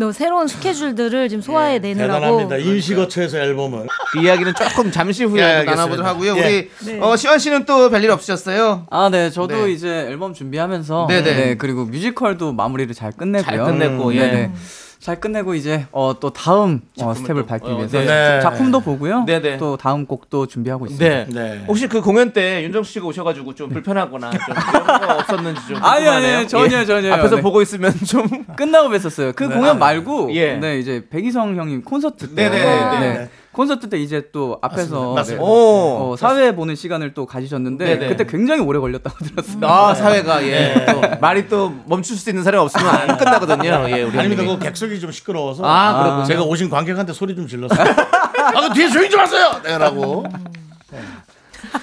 [0.00, 2.56] 또 새로운 스케줄들을 지금 소화해 내느라고 대단합니다.
[2.56, 3.88] 임시거처에서 앨범을.
[4.12, 5.74] 그 이야기는 조금 잠시 후에 예, 알겠습니다.
[5.74, 6.36] 나눠보도록 하고요.
[6.38, 6.68] 예.
[6.82, 8.86] 우리 어, 시원 씨는 또 별일 없으셨어요?
[8.88, 9.28] 아, 네.
[9.28, 9.72] 저도 네.
[9.72, 11.34] 이제 앨범 준비하면서 네네.
[11.34, 13.44] 네, 그리고 뮤지컬도 마무리를 잘 끝내고요.
[13.44, 14.20] 잘 끝냈고, 예.
[14.20, 14.52] 네네.
[15.06, 18.40] 잘 끝내고 이제 어, 또 다음 어, 스텝을 또, 밟기 어, 위해서 네.
[18.40, 19.22] 작품도 보고요.
[19.24, 19.56] 네 네.
[19.56, 21.26] 또 다음 곡도 준비하고 있습니다.
[21.26, 21.26] 네.
[21.28, 21.64] 네.
[21.68, 26.08] 혹시 그 공연 때 윤정수 씨가 오셔가지고 좀 불편하거나 좀 그런 거 없었는지 좀 아니,
[26.08, 26.48] 아니.
[26.48, 26.84] 전혀, 예.
[26.84, 27.14] 전혀요.
[27.14, 27.42] 앞에서 네.
[27.42, 29.32] 보고 있으면 좀 끝나고 뵀었어요.
[29.36, 30.56] 그 공연 말고 예.
[30.56, 32.98] 네 이제 백이성 형님 콘서트 때 네네네네.
[33.00, 33.30] 네.
[33.56, 35.42] 콘서트 때 이제 또 앞에서 맞습니다.
[35.42, 35.50] 네.
[35.50, 36.12] 오.
[36.12, 38.08] 어, 사회 보는 시간을 또 가지셨는데 네네.
[38.08, 39.66] 그때 굉장히 오래 걸렸다고 들었어요.
[39.66, 40.84] 아 사회가 예.
[40.92, 43.86] 또 말이 또 멈출 수 있는 사람이 없으면 안 끝나거든요.
[43.88, 44.44] 예, 우리 아닙니다.
[44.44, 45.64] 그 객석이 좀 시끄러워서.
[45.64, 46.24] 아, 그렇군요.
[46.26, 47.80] 제가 오신 관객한테 소리 좀 질렀어요.
[47.80, 49.58] 아, 그 뒤에 조용히 좀 하세요!
[49.64, 50.26] 내라고.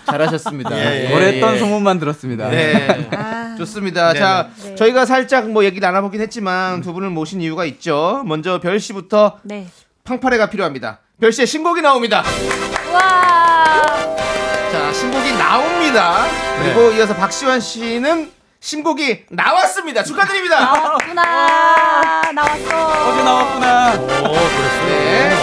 [0.05, 0.77] 잘하셨습니다.
[0.77, 1.15] 예, 예.
[1.15, 1.59] 오랫동안 예.
[1.59, 2.49] 소문만 들었습니다.
[2.49, 3.09] 네.
[3.57, 4.13] 좋습니다.
[4.13, 4.75] 자, 네.
[4.75, 8.21] 저희가 살짝 뭐 얘기 나눠보긴 했지만 두 분을 모신 이유가 있죠.
[8.27, 9.65] 먼저 별 씨부터 네.
[10.03, 10.99] 팡파레가 필요합니다.
[11.23, 12.21] 별 씨의 신곡이 나옵니다.
[12.91, 13.81] 와
[14.69, 16.25] 자, 신곡이 나옵니다.
[16.61, 20.03] 그리고 이어서 박시환 씨는 신곡이 나왔습니다.
[20.03, 20.59] 축하드립니다.
[20.59, 23.93] 나왔구나 나왔어 어제 나왔구나.
[24.85, 25.42] 네.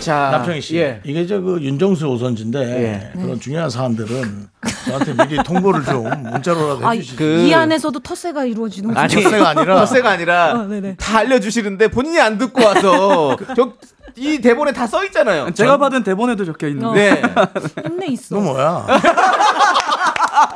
[0.00, 0.76] 자, 남평희 씨.
[0.78, 1.00] 예.
[1.04, 3.20] 이게 저 그 윤정수 오선지인데 예.
[3.20, 4.48] 그런 중요한 사안들은
[4.86, 7.16] 저한테 미리 통보를 좀 문자로라도 아, 해주시죠.
[7.16, 10.96] 그- 이 안에서도 텃세가 이루어지는 아니, 텃세가 아니라 텃세가 아니라 어, 네네.
[10.96, 13.72] 다 알려주시는데 본인이 안 듣고 와서 저,
[14.16, 15.50] 이 대본에 다 써 있잖아요.
[15.52, 17.22] 제가 받은 대본에도 적혀 있는데 네.
[17.86, 18.86] 힘내 있어 너 뭐야?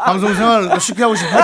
[0.04, 1.36] 방송 생활 쉽게 하고 싶어?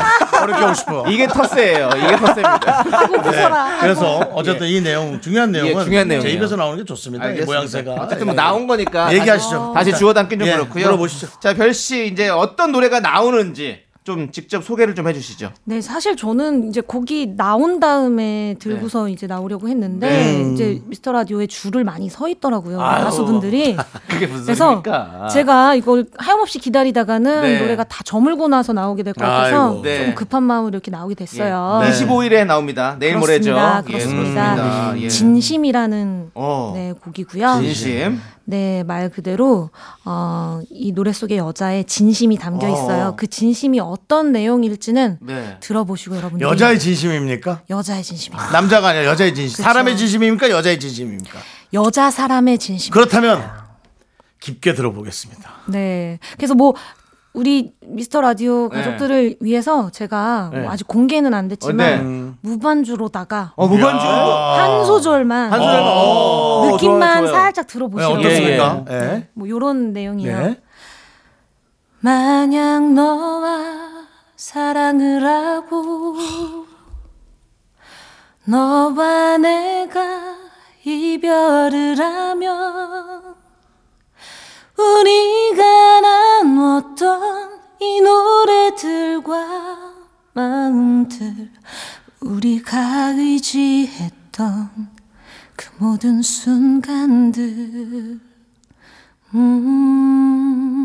[0.42, 1.04] 어렵게 하고 싶어?
[1.08, 1.90] 이게 텃세예요.
[1.96, 2.06] 이게.
[2.06, 6.36] 아이고 무서라 그래서 어쨌든 이 내용 중요한 내용은 예, 중요한 제 내용이에요.
[6.36, 7.24] 입에서 나오는 게 좋습니다.
[7.24, 7.52] 이 알겠습니다.
[7.52, 9.72] 모양새가 어쨌든 뭐 나온 거니까 얘기하시죠.
[9.74, 10.84] 다시, 다시 주워 담긴 좀 예, 그렇고요.
[10.86, 11.28] 물어보시죠.
[11.40, 15.52] 자, 별씨 이제 어떤 노래가 나오는지 좀 직접 소개를 좀 해주시죠.
[15.64, 21.84] 네, 사실 저는 이제 곡이 나온 다음에 들고서 이제 나오려고 했는데 이제 미스터 라디오에 줄을
[21.84, 23.76] 많이 서 있더라고요 가수분들이.
[24.08, 25.28] 그게 무슨 그래서 소리입니까?
[25.28, 27.60] 제가 이걸 하염없이 기다리다가는 네.
[27.60, 29.80] 노래가 다 저물고 나서 나오게 될 것 같아서.
[29.82, 30.06] 네.
[30.06, 31.80] 좀 급한 마음으로 이렇게 나오게 됐어요.
[31.82, 31.90] 네.
[31.90, 32.96] 25일에 나옵니다.
[32.98, 33.50] 내일 모레죠.
[33.52, 33.82] 그렇습니다.
[33.86, 34.54] 예, 그렇습니다.
[34.54, 35.00] 그렇습니다.
[35.00, 35.08] 예.
[35.08, 36.72] 진심이라는 어.
[36.74, 37.58] 네, 곡이고요.
[37.60, 38.20] 진심.
[38.44, 39.70] 네, 말 그대로
[40.04, 42.70] 어, 이 노래 속에 여자의 진심이 담겨 어.
[42.70, 43.14] 있어요.
[43.16, 45.56] 그 진심이 어떤 내용일지는 네.
[45.60, 47.62] 들어보시고 여러분들 여자의 진심입니까?
[47.70, 48.50] 여자의 진심입니다.
[48.52, 49.62] 남자가 아니라 여자의 진심.
[49.62, 50.50] 사람의 진심입니까?
[50.50, 51.38] 여자의 진심입니까?
[51.74, 52.92] 여자 사람의 진심.
[52.92, 53.42] 그렇다면
[54.40, 55.50] 깊게 들어보겠습니다.
[55.68, 56.18] 네.
[56.36, 56.74] 그래서 뭐
[57.32, 58.76] 우리 미스터 라디오 네.
[58.76, 64.04] 가족들을 위해서 제가 뭐 아직 공개는 안 됐지만 무반주로다가 어, 무반주.
[64.04, 65.82] 한 소절만 한 소절만.
[65.86, 67.42] 어, 느낌만 좋아요, 좋아요.
[67.42, 68.84] 살짝 네, 들어보시면 어떻습니까?
[68.90, 69.28] 예, 예.
[69.34, 70.38] 뭐 요런 내용이에요.
[70.40, 70.60] 네.
[72.00, 73.79] 만약 너와
[74.40, 76.16] 사랑을 하고
[78.46, 80.00] 너와 내가
[80.82, 83.34] 이별을 하면
[84.78, 89.36] 우리가 나눴던 이 노래들과
[90.32, 91.50] 마음들
[92.20, 94.70] 우리가 의지했던
[95.54, 98.18] 그 모든 순간들.
[99.34, 100.79] 음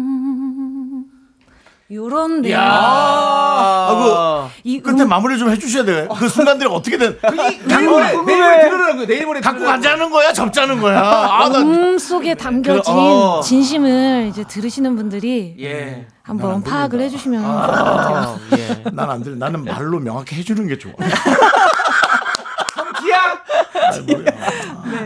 [1.91, 6.07] 요런 내용 아, 이 끝에 마무리 좀 해주셔야 돼요.
[6.17, 7.19] 그 순간들이 어떻게든
[7.67, 9.05] 내일 모레 내일 모레 들으라고요.
[9.05, 9.77] 내일 모레 갖고 들으라고.
[9.81, 10.99] 가자는 거야, 접자는 거야.
[10.99, 13.39] 아, 나 마음 속에 담겨진 그, 어.
[13.41, 16.07] 진심을 이제 들으시는 분들이 예.
[16.23, 18.29] 한번 파악을 해주시면 아.
[18.31, 18.83] 어, 예.
[18.91, 19.37] 난안 들.
[19.37, 20.91] 나는 말로 명확히 해주는 게 좋아.
[22.99, 23.39] 기야.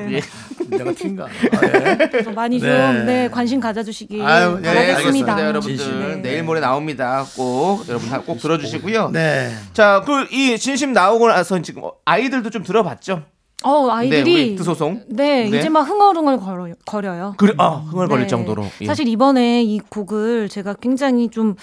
[0.07, 0.21] 네.
[0.69, 1.21] 내가 튄가.
[1.21, 1.27] 아,
[1.63, 2.07] 예.
[2.09, 3.03] 그래서 많이 좀 네.
[3.03, 4.97] 네, 관심 가져주시기 아유, 네, 바라겠습니다.
[5.33, 5.77] 알겠습니다, 여러분들.
[5.77, 6.21] 진심.
[6.21, 7.25] 내일 모레 나옵니다.
[7.35, 9.09] 꼭 여러분 다 꼭 들어주시고요.
[9.11, 9.51] 네.
[9.73, 13.23] 자, 그 이 진심 나오고 나서 지금 아이들도 좀 들어봤죠?
[13.63, 15.03] 어 네, 아이들이 우리 드소송.
[15.09, 15.57] 네, 네.
[15.59, 17.33] 이제 막 흥얼흥얼 걸어요, 거려요.
[17.37, 18.27] 그래, 아, 흥얼거릴 네.
[18.27, 18.65] 정도로.
[18.81, 18.85] 예.
[18.85, 21.55] 사실 이번에 이 곡을 제가 굉장히 좀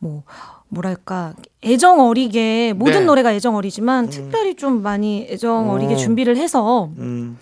[0.00, 0.22] 뭐
[0.68, 1.32] 뭐랄까
[1.64, 3.04] 애정 어리게 모든 네.
[3.06, 7.38] 노래가 애정 어리지만 특별히 좀 많이 애정 어리게 준비를 해서 음.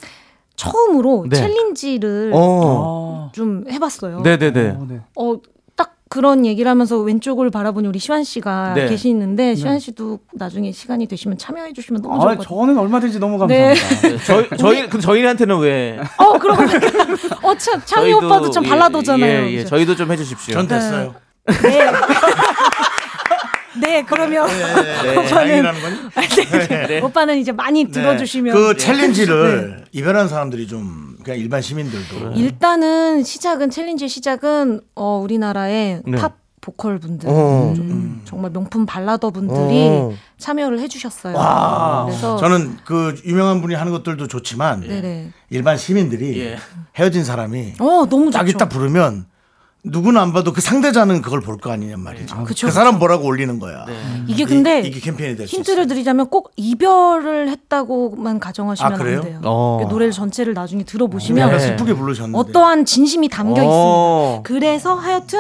[0.63, 1.37] 처음으로 네.
[1.37, 3.29] 챌린지를 어.
[3.29, 4.21] 아, 좀 해봤어요.
[4.21, 4.69] 네네네.
[4.71, 5.01] 어, 네.
[5.17, 5.37] 어,
[5.75, 8.89] 딱 그런 얘기를 하면서 왼쪽을 바라보니 우리 시환 씨가 네.
[8.89, 12.59] 계시는데 시환 씨도 나중에 시간이 되시면 참여해 주시면 너무 좋을 아, 것 같아요.
[12.61, 13.75] 저는 얼마든지 너무 네.
[13.75, 14.25] 감사합니다.
[14.25, 15.99] 저희 저희 그 저희한테는 왜?
[16.19, 16.87] 어, 그러고 보니까
[17.43, 19.43] 어, 참, 창희 저희도, 오빠도 참 예, 발라도잖아요.
[19.47, 19.57] 예, 예.
[19.59, 19.69] 그죠?
[19.71, 20.55] 저희도 좀 해주십시오.
[20.55, 21.15] 전 됐어요.
[21.47, 21.87] 네.
[23.83, 25.15] 네, 그러면 네.
[25.83, 25.97] 거니?
[26.89, 27.01] 네.
[27.01, 34.09] 오빠는 이제 많이 들어주시면 그 챌린지를 이별한 사람들이 좀 그냥 일반 시민들도 일단은 시작은 챌린지의
[34.09, 36.17] 시작은 어, 우리나라의 네.
[36.17, 37.73] 팝 보컬 분들 어.
[37.75, 40.15] 좀 정말 명품 발라더 분들이 어.
[40.39, 41.37] 참여를 해주셨어요.
[41.37, 42.05] 와.
[42.07, 45.33] 그래서 저는 그 유명한 분이 하는 것들도 좋지만 네네.
[45.51, 46.59] 일반 시민들이 예.
[46.95, 48.31] 헤어진 사람이 어 너무 좋죠.
[48.39, 49.27] 자기 딱 부르면
[49.85, 52.45] 누구는 안 봐도 그 상대자는 그걸 볼 거 아니냔 말이죠.
[52.45, 53.85] 그쵸, 그 사람 뭐라고 올리는 거야.
[54.29, 55.59] 이게 근데 이, 게 캠페인이 될수 있어요.
[55.61, 59.19] 힌트를 드리자면 꼭 이별을 했다고만 가정하시면 아, 그래요?
[59.19, 59.41] 안 돼요.
[59.45, 59.79] 어.
[59.83, 61.59] 그 노래를 전체를 나중에 들어보시면 네.
[61.59, 62.39] 슬프게 부르셨는데.
[62.39, 63.65] 어떠한 진심이 담겨 어.
[63.65, 64.43] 있습니다.
[64.45, 65.39] 그래서 하여튼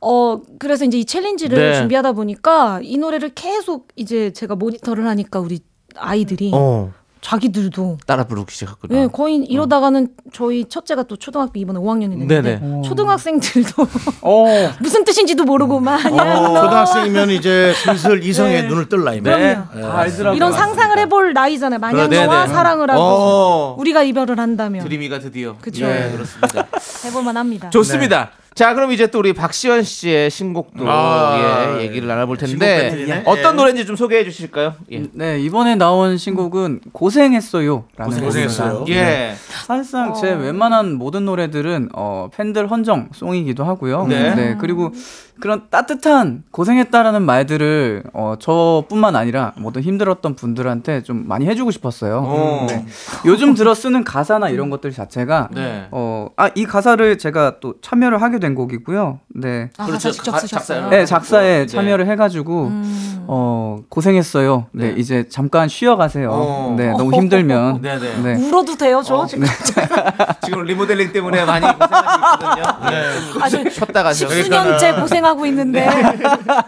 [0.00, 1.78] 어 그래서 이제 이 챌린지를 네.
[1.78, 5.60] 준비하다 보니까 이 노래를 계속 이제 제가 모니터를 하니까 우리
[5.96, 6.92] 아이들이 어.
[7.22, 8.94] 자기들도 따라 부르기 시작했구나.
[8.94, 12.82] 네, 거의 이러다가는 저희 첫째가 또 초등학교 이번에 5학년이 됐는데 네네.
[12.84, 13.86] 초등학생들도
[14.22, 14.44] 어,
[14.82, 18.68] 무슨 뜻인지도 모르고 마냥 어, 초등학생이면 이제 슬슬 이성의 네.
[18.68, 19.40] 눈을 뜰 나이면.
[19.40, 19.54] 네.
[19.54, 20.36] 다 알더라고요.
[20.36, 21.78] 이런 상상을 해볼 나이잖아요.
[21.78, 22.26] 만약 네네.
[22.26, 23.76] 너와 사랑을 하고 어.
[23.78, 25.56] 우리가 이별을 한다면 드림이가 드디어.
[25.60, 25.84] 그쵸.
[25.86, 26.66] 예, 그렇습니다.
[27.06, 27.70] 해볼만 합니다.
[27.70, 28.32] 좋습니다.
[28.54, 33.22] 자, 그럼 이제 또 우리 박시원 씨의 신곡도 아, 예, 얘기를 나눠볼 신곡 텐데 배틀이네.
[33.24, 33.56] 어떤 예.
[33.56, 34.74] 노래인지 좀 소개해 주실까요?
[34.90, 35.04] 예.
[35.12, 38.78] 네, 이번에 나온 신곡은 고생했어요라는 고생했어요.
[38.80, 39.00] 곡입니다.
[39.00, 39.34] 예.
[39.48, 44.06] 사실상 제 웬만한 모든 노래들은 어, 팬들 헌정 송이기도 하고요.
[44.06, 44.56] 네.
[44.60, 44.92] 그리고
[45.40, 52.22] 그런 따뜻한 고생했다라는 말들을 어, 저뿐만 아니라 모든 힘들었던 분들한테 좀 많이 해주고 싶었어요.
[52.24, 52.66] 어.
[52.68, 52.84] 네.
[53.26, 55.88] 요즘 들어 쓰는 가사나 이런 것들 자체가 네.
[55.90, 59.20] 어, 아, 이 가사를 제가 또 참여를 하게 된 곡이고요.
[59.36, 59.70] 네.
[59.78, 60.10] 아, 그렇죠.
[60.10, 60.80] 직접 가- 쓰셨어요.
[60.80, 60.90] 작사요.
[60.90, 61.66] 네, 작사에 네.
[61.66, 63.24] 참여를 해가지고 음.
[63.28, 64.66] 어 고생했어요.
[64.72, 64.94] 네, 네.
[64.98, 66.28] 이제 잠깐 쉬어 가세요.
[66.32, 66.74] 어.
[66.76, 67.80] 네, 너무 힘들면.
[67.82, 68.16] 네, 네.
[68.22, 68.34] 네.
[68.48, 69.46] 울어도 돼요, 저 어, 지금.
[70.44, 72.64] 지금 리모델링 때문에 많이 고생하고 있거든요.
[72.90, 73.40] 네.
[73.40, 74.28] 아주 쉬었다 가세요.
[74.28, 75.88] 십수년째 고생하고 있는데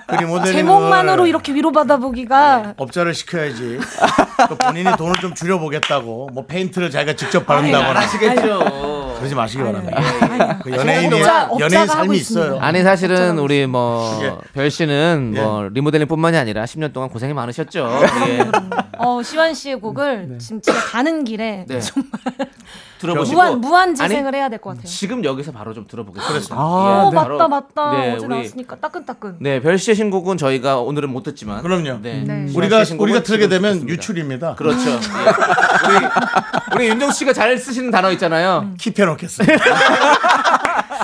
[0.06, 3.80] 그 제목만으로 이렇게 위로받아 보기가 업자를 시켜야지.
[4.48, 9.03] 또 본인이 돈을 좀 줄여 보겠다고 뭐 페인트를 자기가 직접 안 바른다거나 하시겠죠.
[9.24, 10.00] 그러지 마시기 바랍니다.
[10.20, 10.58] 아니야.
[10.62, 12.16] 그 연예인이 업자- 연예인 하고 삶이.
[12.16, 12.58] 있어요.
[12.60, 14.34] 아니 사실은 우리 뭐 예.
[14.52, 15.40] 별 씨는 예.
[15.40, 17.88] 뭐 리모델링뿐만이 아니라 10년 동안 고생이 많으셨죠.
[18.28, 18.38] 예.
[18.98, 21.80] 어, 시완 씨의 곡을 진짜 가는 길에 네.
[23.04, 24.84] 들어보시고 무한 무한 재생을 해야 될 것 같아요.
[24.86, 26.54] 지금 여기서 바로 좀 들어보겠습니다.
[26.54, 26.58] 아,
[27.06, 27.14] 어, 네.
[27.16, 27.90] 맞다 맞다.
[27.92, 29.36] 네, 어제 우리- 나왔으니까 따끈따끈.
[29.40, 31.98] 네, 별 씨의 신곡은 저희가 오늘은 못 듣지만 그럼요.
[32.02, 32.22] 네.
[32.26, 32.46] 네.
[32.54, 33.92] 우리가 우리가 틀게 지금 되면 듣겠습니다.
[33.92, 34.54] 유출입니다.
[34.54, 34.90] 그렇죠.
[34.90, 34.94] 예.
[34.94, 36.06] 우리
[36.76, 38.70] 우리 윤정 씨가 잘 쓰시는 단어 있잖아요.
[38.78, 39.64] 킵해 놓겠습니다.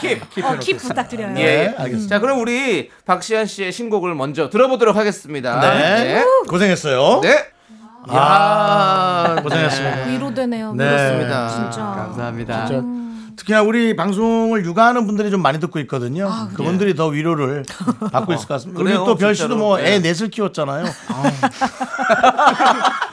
[0.00, 0.44] 킵.
[0.44, 1.34] 어, 킵 부탁드려요.
[1.36, 1.74] 예, 예.
[1.76, 2.08] 알겠습니다.
[2.16, 5.60] 자, 그럼 우리 박시현 씨의 신곡을 먼저 들어보도록 하겠습니다.
[5.60, 6.24] 네.
[6.48, 7.20] 고생했어요.
[7.22, 7.46] 네.
[8.08, 10.04] 아, 야, 고생했습니다.
[10.06, 10.72] 위로되네요.
[10.74, 10.84] 네.
[10.84, 11.48] 그렇습니다.
[11.48, 11.80] 진짜.
[11.82, 12.66] 감사합니다.
[12.66, 12.82] 진짜
[13.36, 16.28] 특히나 우리 방송을 육아하는 분들이 좀 많이 듣고 있거든요.
[16.30, 17.64] 아, 그분들이 더 위로를
[18.12, 18.80] 받고 있을 것 같습니다.
[18.80, 19.58] 우리 그래요, 또 별 씨도 진짜로.
[19.58, 20.00] 뭐 애 네.
[20.00, 20.84] 넷을 키웠잖아요.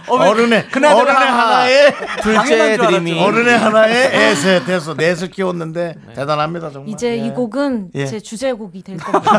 [0.10, 6.90] 어른의 그나저나 어른의 하나에 둘째 드림이 어른의 하나에 애셋 해서 넷을 키웠는데 대단합니다 정말.
[6.94, 7.26] 이제 예.
[7.28, 8.06] 이 곡은 예.
[8.06, 9.32] 제 주제곡이 될 겁니다.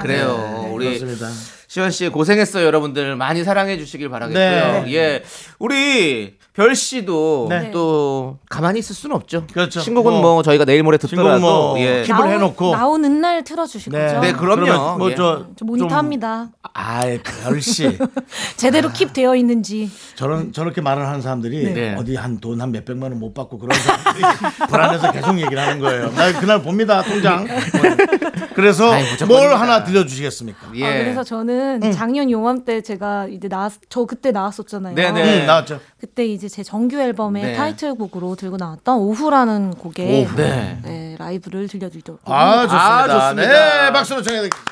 [0.00, 0.68] 그래요.
[0.72, 1.26] 우리 그렇습니다.
[1.70, 3.14] 시원 씨 고생했어요, 여러분들.
[3.14, 4.82] 많이 사랑해 주시길 바라겠고요.
[4.86, 4.92] 네.
[4.92, 5.22] 예.
[5.60, 7.70] 우리 별 씨도 네.
[7.70, 9.46] 또 가만히 있을 수는 없죠.
[9.52, 9.78] 그렇죠.
[9.78, 12.02] 신곡은 뭐, 뭐, 저희가 내일 모레 듣더라도 뭐 예.
[12.02, 14.18] 킵을 해놓고 나오는 날 틀어주실 네, 거죠?
[14.20, 14.66] 네, 그럼요.
[14.66, 14.98] 예.
[14.98, 16.48] 뭐저 저 모니터합니다.
[16.74, 17.96] 아이 별씨
[18.56, 19.88] 제대로 킵 되어 있는지.
[20.16, 21.94] 저런 저렇게 말을 하는 사람들이 네.
[21.96, 24.24] 어디 한 돈 한 몇백만 원 못 받고 그런 사람들이
[24.68, 26.10] 불안해서 계속 얘기를 하는 거예요.
[26.16, 27.46] 나 그날 봅니다 통장.
[28.60, 29.54] 그래서 아이, 뭘.
[29.54, 30.68] 하나 들려주시겠습니까?
[30.74, 30.84] 예.
[30.84, 34.94] 아, 그래서 저는 작년 요맘 때 제가 이제 나왔 저 그때 나왔었잖아요.
[34.94, 35.40] 네네.
[35.40, 35.80] 음, 나왔죠.
[35.98, 37.54] 그때 이제 제 정규 앨범의 네.
[37.54, 40.36] 타이틀곡으로 들고 나왔던 오후라는 곡의 오후.
[40.36, 40.78] 네.
[40.84, 43.04] 네, 라이브를 들려드리도록 아, 좋습니다.
[43.04, 43.86] 아, 좋습니다.
[43.86, 44.70] 네, 박수로 청해 드리겠습니다.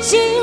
[0.00, 0.39] 있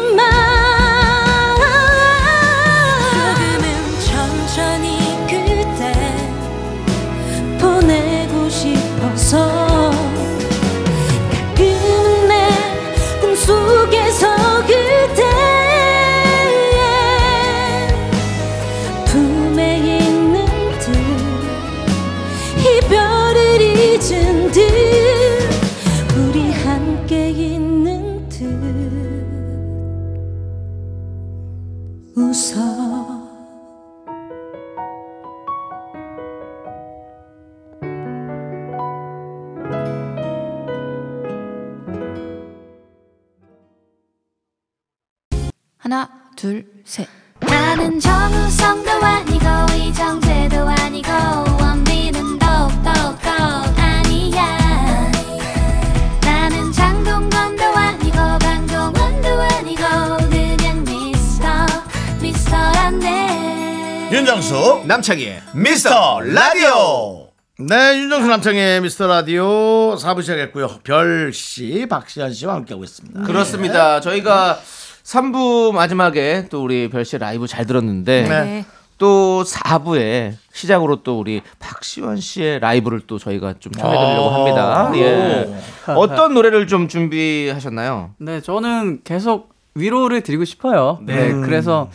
[65.08, 67.28] 남창희의 미스터 라디오.
[67.60, 70.68] 네, 윤정수 남창의 미스터 라디오 4부 시작했고요.
[70.84, 73.22] 별씨, 박시현 씨와 함께하고 있습니다.
[73.22, 74.01] 그렇습니다.
[74.01, 74.60] 저희가
[75.03, 78.66] 3부 마지막에 또 우리 별씨 라이브 잘 들었는데 네.
[78.97, 84.91] 또 4부에 시작으로 또 우리 박시원 씨의 라이브를 또 저희가 좀 청해드리려고 합니다.
[84.95, 85.47] 예.
[85.95, 88.12] 어떤 노래를 좀 준비하셨나요?
[88.18, 90.99] 네, 저는 계속 위로를 드리고 싶어요.
[91.03, 91.89] 네, 그래서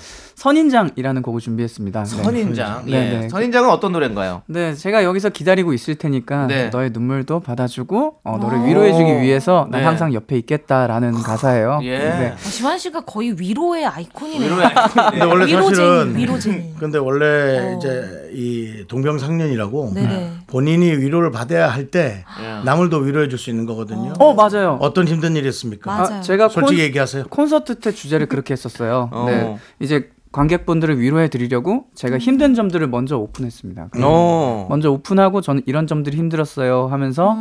[0.47, 2.03] 선인장이라는 곡을 준비했습니다.
[2.03, 2.23] 네.
[2.23, 2.83] 선인장.
[2.87, 3.19] 네, 예.
[3.21, 3.29] 네.
[3.29, 4.43] 선인장은 어떤 노래인가요?
[4.47, 6.69] 네, 제가 여기서 기다리고 있을 테니까 네.
[6.71, 9.87] 너의 눈물도 받아주고 어, 너를 위로해주기 위해서 난 네.
[9.87, 11.79] 항상 옆에 있겠다라는 가사예요.
[11.85, 11.99] 예.
[11.99, 12.33] 네.
[12.33, 14.51] 아, 지환 씨가 거의 위로의 아이콘이네요.
[14.51, 15.11] 위로의 아이콘이네요.
[15.15, 16.75] 근데 원래 사실은 위로쟁이.
[16.77, 17.79] 근데 원래 어.
[17.79, 20.33] 이제 이 동병상련이라고 네네.
[20.49, 22.65] 본인이 위로를 받아야 할때 예.
[22.65, 24.13] 남을 더 위로해 줄 수 있는 거거든요.
[24.19, 24.79] 어, 맞아요.
[24.81, 25.91] 어떤 힘든 일이 있습니까?
[25.91, 26.19] 맞아요.
[26.19, 27.25] 아, 제가 솔직히 콘, 얘기하세요.
[27.31, 29.09] 콘서트 때 주제를 그렇게 했었어요.
[29.13, 29.27] 어.
[29.29, 29.57] 네.
[29.81, 33.89] 이제 관객분들을 위로해 드리려고 제가 힘든 점들을 먼저 오픈했습니다.
[34.03, 34.67] 어.
[34.69, 37.37] 먼저 오픈하고 저는 이런 점들이 힘들었어요 하면서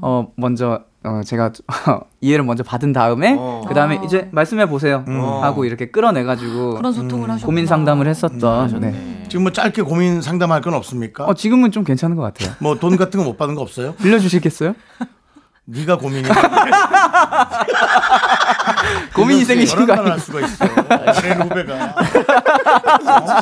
[0.00, 1.52] 어 먼저 어 제가
[2.20, 3.64] 이해를 먼저 받은 다음에 어.
[3.66, 4.02] 그 다음에 아.
[4.04, 5.04] 이제 말씀해 보세요
[5.42, 7.46] 하고 이렇게 끌어내 가지고 그런 소통을 하셨구나.
[7.46, 9.24] 고민 상담을 했었던 네.
[9.28, 11.24] 지금 뭐 짧게 고민 상담할 건 없습니까?
[11.26, 13.94] 어 지금은 좀 괜찮은 것 같아요 뭐 돈 같은 거 못 받은 거 없어요?
[13.96, 14.74] 빌려 주시겠어요?
[15.70, 16.26] 네가 고민이
[19.14, 20.12] 고민이 생기신 거 아니야?
[20.12, 20.64] 할 수가 있어.
[21.20, 21.94] 제일 후배가 어?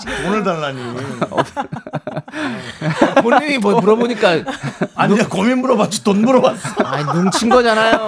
[0.24, 0.80] 돈을 달라니.
[3.22, 4.28] 본인이 뭐 물어보니까
[4.96, 6.68] 아니야 고민 물어봤지 돈 물어봤어.
[6.84, 8.06] 아, 눈친 거잖아요.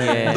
[0.00, 0.34] 예.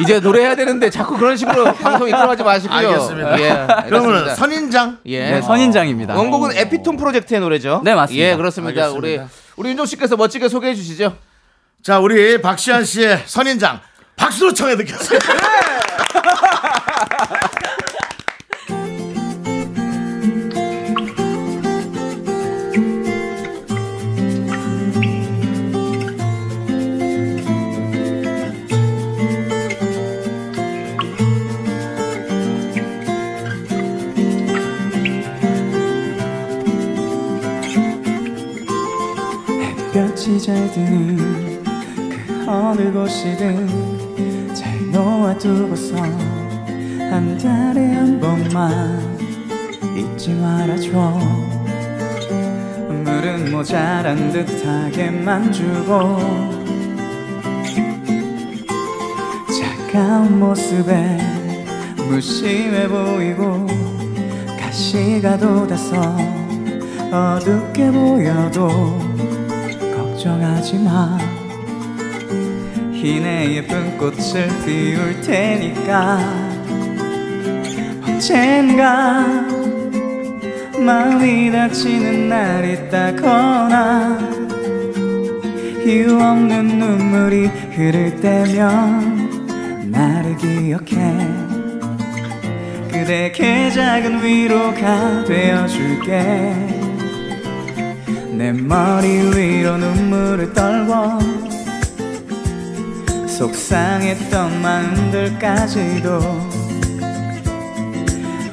[0.00, 2.78] 이제 노래해야 되는데 자꾸 그런 식으로 방송 이끌어가지 마시고요.
[2.78, 3.40] 알겠습니다.
[3.40, 4.34] 예, 그러면 알겠습니다.
[4.34, 5.30] 선인장 예.
[5.30, 7.80] 네 선인장입니다 원곡은 에피톤 프로젝트의 노래죠.
[7.84, 8.26] 네, 맞습니다.
[8.26, 8.82] 예, 그렇습니다.
[8.82, 9.22] 알겠습니다.
[9.22, 11.16] 우리 우리 윤종 씨께서 멋지게 소개해 주시죠.
[11.86, 13.80] 자 우리 박시환 씨의 선인장
[14.16, 15.24] 박수로 청해 듣겠습니다.
[39.94, 41.35] 햇볕이 잘 드는 그
[42.48, 49.18] 어느 곳이든 잘 놓아두고서 한 달에 한 번만
[49.96, 51.18] 잊지 말아줘
[52.88, 56.18] 물은 모자란 듯하게만 주고
[59.50, 61.18] 차가운 모습에
[62.08, 63.66] 무심해 보이고
[64.60, 66.16] 가시가 돋아서
[67.10, 68.68] 어둡게 보여도
[69.96, 71.25] 걱정하지 마.
[73.06, 76.18] 희내 예쁜 꽃을 피울 테니까.
[78.04, 79.24] 언젠가
[80.76, 84.18] 마음이 다치는 날 있다거나
[85.84, 87.46] 이유 없는 눈물이
[87.76, 91.16] 흐를 때면 나를 기억해.
[92.90, 96.54] 그대에게 작은 위로가 되어줄게.
[98.32, 101.45] 내 머리 위로 눈물을 떨고
[103.36, 106.18] 속상했던 마음들까지도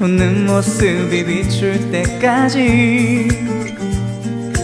[0.01, 3.29] 웃는 모습이 비출 때까지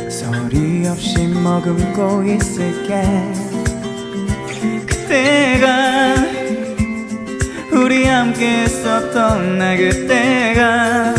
[0.09, 3.01] 소리 없이 머금고 있을게.
[4.85, 6.15] 그때가
[7.71, 11.15] 우리 함께 했었던 날 그때가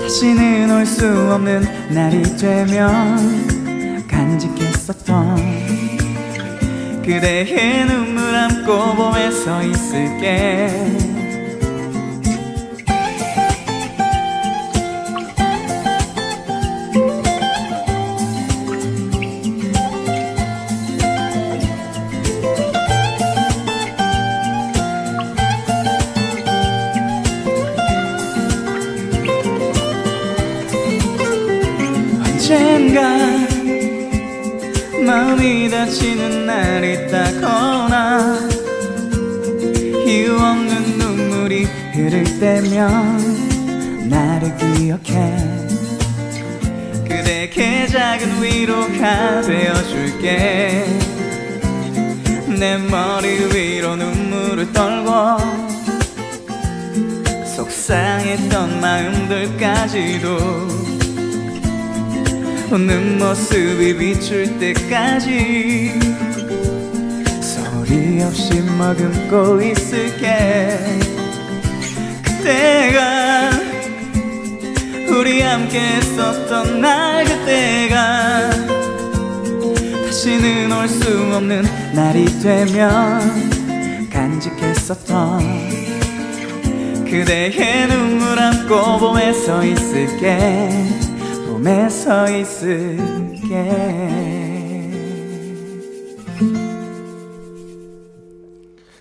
[0.00, 3.51] 다시는 올 수 없는 날이 되면
[7.02, 10.68] 그대의 눈물 안고 봄에 서 있을게.
[32.24, 33.02] 언젠가
[35.04, 36.41] 마음이 다치는
[42.72, 45.36] 때면 나를 기억해.
[47.06, 50.86] 그대에게 작은 위로가 되어줄게.
[52.58, 55.38] 내 머리 위로 눈물을 떨고
[57.56, 60.38] 속상했던 마음들까지도
[62.70, 65.98] 웃는 모습이 비출 때까지
[67.42, 71.21] 소리 없이 머금고 있을게
[72.42, 73.50] 그때가
[75.10, 78.50] 우리 함께 했었던 날 그때가
[80.06, 81.62] 다시는 올 수 없는
[81.94, 85.40] 날이 되면 간직했었던
[87.04, 90.68] 그대의 눈물 안고 봄에 서 있을게
[91.46, 93.52] 봄에 서 있을게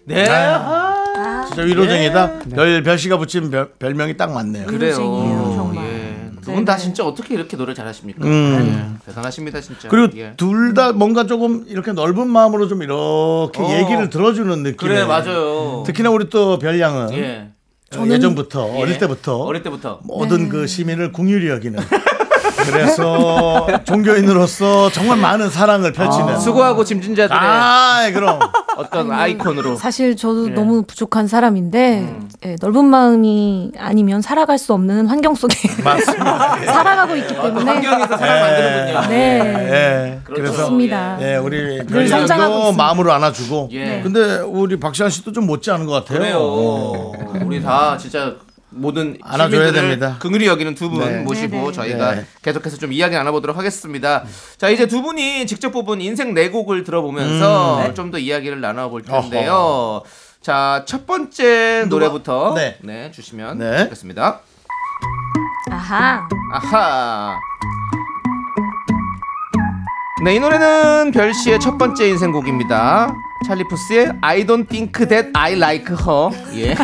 [0.05, 0.29] 네.
[0.29, 0.80] 아,
[1.51, 2.39] 진짜 위로쟁이다.
[2.55, 4.65] 별 별씨가 붙인 별, 별명이 딱 맞네요.
[4.67, 4.95] 그래요.
[4.95, 5.85] 정말.
[5.85, 6.11] 예.
[6.41, 8.25] 두분 다 진짜 어떻게 이렇게 노래 잘하십니까?
[8.25, 8.97] 음.
[8.97, 9.05] 예.
[9.05, 9.89] 대단하십니다, 진짜.
[9.89, 10.33] 그리고 예.
[10.37, 13.77] 둘 다 뭔가 조금 이렇게 넓은 마음으로 좀 이렇게 어.
[13.79, 14.77] 얘기를 들어주는 느낌.
[14.77, 15.83] 그래, 맞아요.
[15.85, 17.49] 특히나 우리 또 별양은 예.
[17.97, 18.81] 어, 예전부터 예.
[18.81, 19.99] 어릴 때부터 어릴 때부터.
[20.05, 21.77] 모든 그 시민을 궁휼히 여기는.
[22.65, 26.39] 그래서 종교인으로서 정말 많은 사랑을 펼치는.
[26.39, 28.39] 수고하고 짐진자들의 아, 그럼.
[28.77, 29.75] 어떤 아이콘으로.
[29.75, 30.53] 사실 저도 예.
[30.53, 36.57] 너무 부족한 사람인데 예, 넓은 마음이 아니면 살아갈 수 없는 환경 속에 맞습니다.
[36.65, 39.07] 살아가고 있기 때문에 환경에서 사람 만드는군요.
[39.09, 39.39] 네.
[40.15, 40.19] 예.
[40.23, 40.41] 그렇죠.
[40.41, 41.17] 그래서 좋습니다.
[41.21, 42.83] 예, 우리 성장하고 별양도 있습니다.
[42.83, 43.69] 마음으로 안아주고.
[43.73, 44.01] 예.
[44.01, 46.19] 근데 우리 박시환 씨도 좀 못지 않은 것 같아요.
[46.19, 46.37] 그래요.
[46.39, 47.11] 어.
[47.45, 48.35] 우리 다 진짜
[48.71, 50.17] 모든 안아줘야 됩니다.
[50.19, 51.19] 긍휼히 여기는 두 분 네.
[51.23, 51.71] 모시고 네네.
[51.73, 52.25] 저희가 네.
[52.41, 54.23] 계속해서 좀 이야기 나눠보도록 하겠습니다.
[54.57, 60.01] 자 이제 두 분이 직접 뽑은 인생 네 곡을 들어보면서 좀더 이야기를 나눠볼 텐데요.
[60.41, 62.77] 자첫 번째 노래부터 네.
[62.81, 63.83] 네, 주시면 네.
[63.83, 64.39] 좋겠습니다.
[65.71, 67.37] 아하 아하.
[70.23, 73.13] 네, 이 노래는 별 씨의 첫 번째 인생곡입니다.
[73.45, 76.29] 찰리 푸스의 I don't think that I like her.
[76.55, 76.75] 예.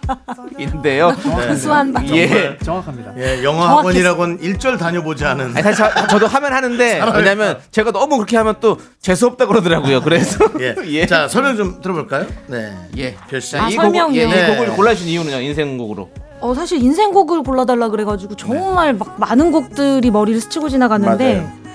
[0.58, 1.14] 인데요.
[1.48, 2.56] 구수한 바 예.
[2.62, 5.52] 정확합니다 예, 영어 학원이라고는 일절 다녀보지 않은.
[5.54, 10.00] 아니, 사실 저, 저도 하면 하는데 왜냐면 제가 너무 그렇게 하면 또 재수 없다 그러더라고요.
[10.02, 10.74] 그래서 예.
[10.86, 11.06] 예.
[11.06, 12.26] 자, 설명 좀 들어볼까요?
[12.46, 12.72] 네.
[12.96, 13.14] 예.
[13.28, 13.52] 별씨.
[13.52, 14.22] 자, 아, 이 곡을 예, 설명이요?
[14.22, 14.56] 이 네.
[14.56, 15.40] 곡을 골라주신 이유는요.
[15.40, 16.08] 인생곡으로.
[16.40, 21.65] 어, 사실 인생곡을 골라달라 그래가지고 정말 막 많은 곡들이 머리를 스치고 지나갔는데 맞아요.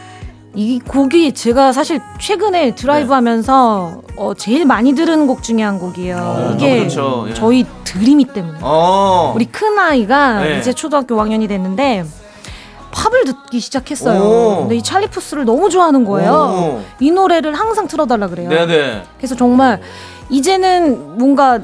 [0.54, 3.14] 이 곡이 제가 사실 최근에 드라이브 네.
[3.14, 6.54] 하면서 어, 제일 많이 들은 곡 중에 한 곡이에요.
[6.56, 7.26] 이게 그렇죠.
[7.30, 7.34] 예.
[7.34, 9.32] 저희 드림이 때문에 어.
[9.36, 10.60] 우리 큰 아이가 네.
[10.60, 12.04] 이제 초등학교 5학년이 됐는데
[12.92, 14.22] 팝을 듣기 시작했어요.
[14.22, 14.58] 오.
[14.62, 16.84] 근데 이 찰리 푸스를 너무 좋아하는 거예요.
[17.00, 18.50] 이 노래를 항상 틀어달라 그래요.
[18.50, 19.04] 네네.
[19.18, 19.82] 그래서 정말
[20.30, 21.60] 이제는 뭔가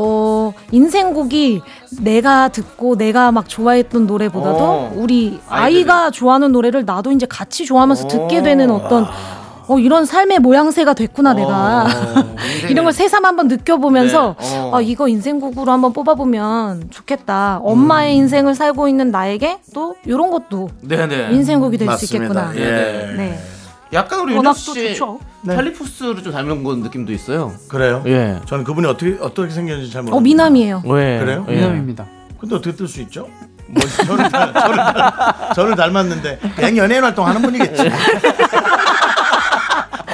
[0.00, 1.60] 어 인생곡이
[2.00, 4.92] 내가 듣고 내가 막 좋아했던 노래보다도 어.
[4.96, 5.80] 우리 아이들이.
[5.80, 8.08] 아이가 좋아하는 노래를 나도 이제 같이 좋아하면서 어.
[8.08, 9.06] 듣게 되는 어떤
[9.68, 11.86] 어 이런 삶의 모양새가 됐구나 내가
[12.68, 14.58] 이런 걸 새삼 한번 느껴보면서 네.
[14.58, 14.70] 어.
[14.76, 18.22] 아 이거 인생곡으로 한번 뽑아보면 좋겠다 엄마의 음.
[18.22, 21.32] 인생을 살고 있는 나에게 또 이런 것도 네네.
[21.34, 22.06] 인생곡이 될 수.
[22.06, 22.60] 있겠구나 예.
[23.16, 23.38] 네
[23.92, 25.18] 약간 우리 워낙 윤정 또씨 좋죠.
[25.46, 27.52] 찰리푸스를 좀 닮은 건 느낌도 있어요.
[27.68, 28.02] 그래요?
[28.06, 28.38] 예.
[28.46, 30.16] 저는 그분이 어떻게 어떻게 생겼는지 잘 모르겠어요.
[30.18, 31.18] 어 미남이에요 왜?
[31.18, 31.44] 그래요?
[31.48, 31.54] 예.
[31.56, 32.06] 미남입니다
[32.40, 33.28] 근데 어떻게 뜰 수 있죠?
[33.66, 37.90] 뭐 저를, 닮, 저를, 닮, 저를 닮았는데 그냥 연예인 활동하는 분이겠지.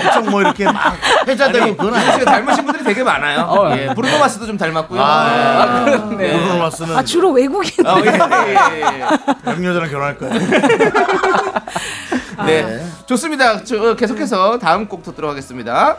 [0.06, 0.96] 엄청 뭐 이렇게 막
[1.28, 2.24] 윤정 씨가 아니에요.
[2.24, 3.40] 닮으신 분들이 되게 많아요.
[3.40, 3.76] 어.
[3.76, 3.86] 예.
[3.94, 5.00] 브루노 마스도 좀 닮았고요.
[5.02, 6.34] 아, 그렇네.
[6.34, 9.06] 오늘 마스는 아 주로 외국인 어, 예, 예, 예.
[9.50, 10.34] 영여자랑 결혼할 거예요.
[12.44, 12.84] 네.
[13.06, 13.64] 좋습니다.
[13.64, 15.96] 저, 어, 계속해서 다음 곡 듣도록 하겠습니다.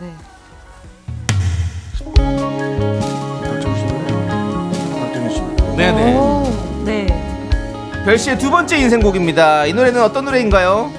[0.00, 0.12] 네.
[5.76, 6.16] 네네.
[6.16, 7.06] 오, 네.
[8.04, 9.66] 별 씨의 두 번째 인생곡입니다.
[9.66, 10.90] 이 노래는 어떤 노래인가요?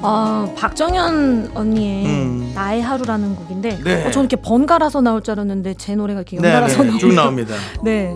[0.00, 2.52] 어, 박정현 언니의 음.
[2.54, 4.04] 나의 하루라는 곡인데 네.
[4.06, 7.14] 어, 저는 이렇게 번갈아서 나올 줄 알았는데 제 노래가 이렇게 네, 연달아서 네, 쭉 나오네요.
[7.46, 7.54] 나옵니다.
[7.82, 8.14] 네.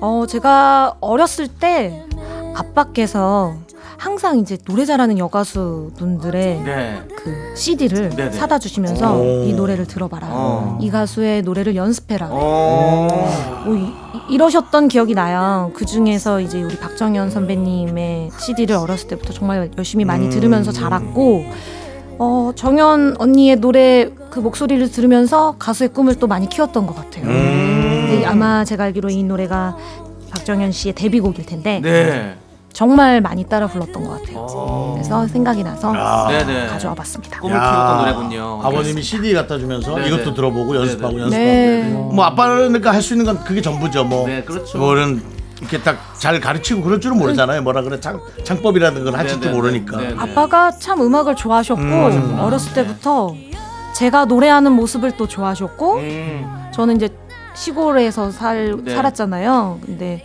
[0.00, 2.04] 어, 제가 어렸을 때
[2.54, 3.54] 아빠께서
[3.98, 7.02] 항상 이제 노래 잘하는 여가수 분들의 네.
[7.16, 8.30] 그 CD를 네 네.
[8.30, 9.44] 사다 주시면서 오.
[9.44, 10.28] 이 노래를 들어봐라.
[10.30, 10.78] 어.
[10.80, 12.28] 이 가수의 노래를 연습해라.
[12.30, 13.62] 어.
[13.64, 15.70] 뭐 이, 이러셨던 기억이 나요.
[15.74, 21.44] 그 중에서 이제 우리 박정현 선배님의 CD를 어렸을 때부터 정말 열심히 많이 들으면서 자랐고,
[22.18, 27.26] 어, 정현 언니의 노래 그 목소리를 들으면서 가수의 꿈을 또 많이 키웠던 것 같아요.
[27.26, 28.06] 음.
[28.08, 29.76] 근데 아마 제가 알기로 이 노래가
[30.30, 32.36] 박정현 씨의 데뷔곡일 텐데 네.
[32.80, 34.46] 정말 많이 따라 불렀던 것 같아요.
[34.50, 34.92] 어.
[34.96, 36.28] 그래서 생각이 나서 아.
[36.28, 36.66] 네네.
[36.66, 37.40] 가져와 봤습니다.
[37.40, 38.60] 꿈을 야, 키웠던 노래군요.
[38.62, 40.34] 아버님이 CD 갖다 주면서 네, 이것도 네.
[40.34, 41.22] 들어보고 네, 연습하고 네.
[41.22, 41.30] 연습하고.
[41.30, 41.82] 네.
[42.14, 44.04] 뭐 아빠니까 할 수 있는 건 그게 전부죠.
[44.04, 44.76] 뭐 네, 그렇죠.
[44.76, 45.22] 뭐는
[45.60, 47.62] 이렇게 딱 잘 가르치고 그럴 줄은 모르잖아요.
[47.62, 49.96] 뭐라 그래 창 창법이라는 걸 하실지 네, 네, 모르니까.
[49.96, 50.14] 네, 네.
[50.18, 52.38] 아빠가 참 음악을 좋아하셨고 음.
[52.40, 53.34] 어렸을 때부터
[53.94, 56.68] 제가 노래하는 모습을 또 좋아하셨고 음.
[56.74, 57.08] 저는 이제
[57.54, 58.94] 시골에서 살 네.
[58.94, 59.78] 살았잖아요.
[59.86, 60.22] 근데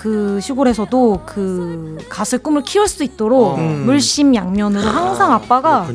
[0.00, 3.84] 그 시골에서도 그 가수의 꿈을 키울 수 있도록 음.
[3.84, 5.86] 물심양면으로 항상 아빠가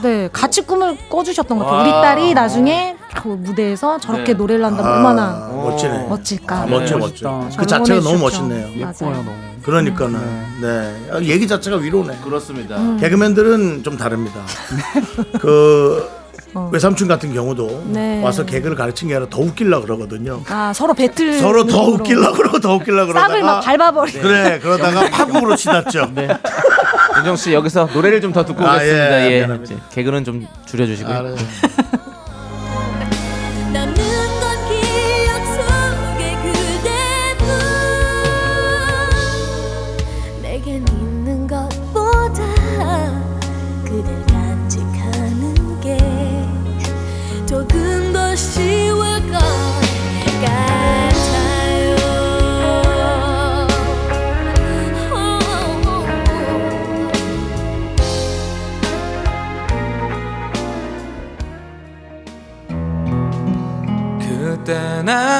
[0.00, 1.82] 네 같이 꿈을 꿔주셨던 것 같아요.
[1.82, 2.02] 우리 와.
[2.02, 4.34] 딸이 나중에 그 무대에서 저렇게 네.
[4.34, 6.06] 노래를 한다면 아, 얼마나 멋지네.
[6.06, 6.56] 멋질까.
[6.56, 7.00] 아, 멋져 네.
[7.00, 7.48] 멋져.
[7.58, 8.18] 그 자체가 너무.
[8.20, 8.68] 멋있네요.
[8.76, 9.24] 예뻐요 맞아요.
[9.24, 9.32] 너무
[9.64, 10.20] 그러니까는
[10.60, 12.18] 네 아, 얘기 자체가 위로네.
[12.22, 12.76] 그렇습니다.
[12.76, 12.96] 음.
[12.98, 14.40] 개그맨들은 좀 다릅니다.
[15.40, 16.08] 그
[16.54, 16.68] 어.
[16.72, 18.22] 외삼촌 같은 경우도 네.
[18.22, 20.42] 와서 개그를 가르친 게 아니라 더 웃기려 그러거든요.
[20.48, 24.12] 아 서로 배틀 서로 더 웃기려 그러고 더 웃기려 그러다가 싹을 막 밟아버리.
[24.12, 26.10] 그래 그러다가 파국으로 치닫죠.
[27.18, 29.30] 윤정 씨 여기서 노래를 좀 더 듣고 아, 오겠습니다.
[29.30, 29.46] 예, 예.
[29.92, 31.14] 개그는 좀 줄여주시고요.
[31.14, 31.34] 아, 네.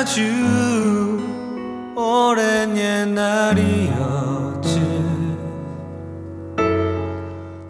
[0.02, 1.20] 아주
[1.94, 4.82] 오랜 옛날이었지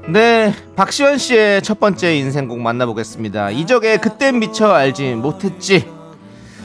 [0.08, 3.50] 네, 박시원 씨의 첫 번째 인생곡 만나보겠습니다.
[3.50, 5.86] 이적의 그땐 미처 알지 못했지.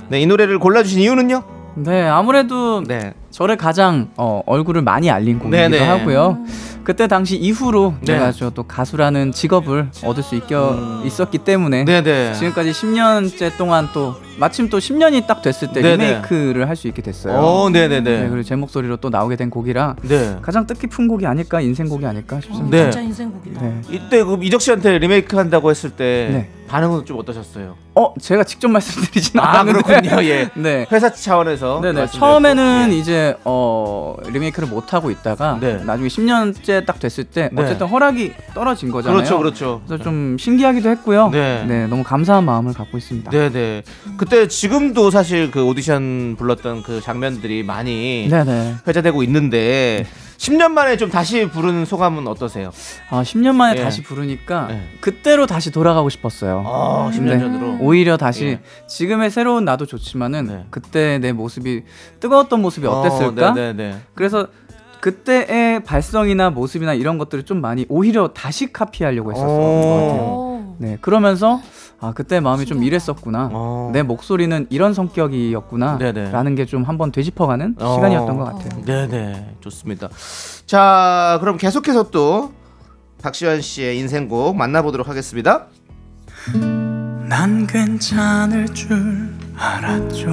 [0.08, 1.44] 네, 이 노래를 골라주신 이유는요?
[1.76, 5.86] 네, 아무래도 네, 저를 가장 어, 얼굴을 많이 알린 곡이기도 네네.
[5.86, 6.46] 하고요.
[6.86, 8.14] 그때 당시 이후로 네.
[8.14, 12.34] 제가 저또 가수라는 직업을 얻을 수 있겨, 있었기 때문에 네, 네.
[12.36, 16.06] 지금까지 10년째 동안 또 마침 또 10년이 딱 됐을 때 네네.
[16.06, 17.34] 리메이크를 할 수 있게 됐어요.
[17.40, 18.30] 어, 네, 네, 네, 네.
[18.30, 20.38] 그리고 제 목소리로 또 나오게 된 곡이라 네.
[20.44, 22.70] 가장 뜻깊은 곡이 아닐까 인생곡이 아닐까 싶습니다.
[22.78, 22.84] 네.
[22.92, 23.62] 진짜 인생곡이다.
[23.62, 23.82] 네.
[23.90, 26.50] 이때 그 이적 씨한테 리메이크 한다고 했을 때 네.
[26.68, 27.76] 반응은 좀 어떠셨어요?
[27.96, 29.82] 어, 제가 직접 말씀드리진 아, 않았는데.
[29.82, 30.24] 그렇군요.
[30.26, 30.50] 예.
[30.54, 30.86] 네.
[30.92, 32.00] 회사 차원에서 네네.
[32.02, 32.20] 말씀드렸고.
[32.20, 32.96] 처음에는 예.
[32.98, 35.82] 이제 어 리메이크를 못 하고 있다가 네.
[35.84, 37.64] 나중에 10년째 딱 됐을 때 네.
[37.64, 39.16] 어쨌든 허락이 떨어진 거잖아요.
[39.18, 39.82] 그렇죠, 그렇죠.
[39.88, 41.30] 그래서 좀 신기하기도 했고요.
[41.32, 41.88] 네.
[41.88, 43.32] 너무 감사한 마음을 갖고 있습니다.
[43.32, 43.82] 네, 네.
[44.18, 48.76] 그때 지금도 사실 그 오디션 불렀던 그 장면들이 많이 네네.
[48.88, 50.06] 회자되고 있는데
[50.38, 52.72] 10년 만에 좀 다시 부른 소감은 어떠세요?
[53.10, 53.84] 아 10년 만에 예.
[53.84, 54.88] 다시 부르니까 네.
[55.02, 56.64] 그때로 다시 돌아가고 싶었어요.
[56.66, 57.40] 아, 10년 네.
[57.40, 57.78] 전으로.
[57.80, 58.60] 오히려 다시 예.
[58.88, 60.66] 지금의 새로운 나도 좋지만은 네.
[60.70, 61.84] 그때 내 모습이
[62.20, 63.52] 뜨거웠던 모습이 어땠을까?
[63.52, 63.98] 어, 네, 네, 네.
[64.14, 64.48] 그래서
[65.02, 70.22] 그때의 발성이나 모습이나 이런 것들을 좀 많이 오히려 다시 카피하려고 했었던 것 같아요.
[70.22, 70.76] 오.
[70.80, 71.62] 네, 그러면서
[72.00, 73.50] 아 그때 마음이 좀 이랬었구나.
[73.52, 73.90] 어.
[73.92, 75.98] 내 목소리는 이런 성격이었구나.
[75.98, 76.32] 네네.
[76.32, 77.96] 라는 게 좀 한번 되짚어가는 어.
[77.96, 78.86] 시간이었던 것 같아요.
[78.86, 80.10] 네네 좋습니다.
[80.66, 82.52] 자 그럼 계속해서 또
[83.22, 85.68] 박시환 씨의 인생곡 만나보도록 하겠습니다.
[86.54, 90.30] 난 괜찮을 줄 알았죠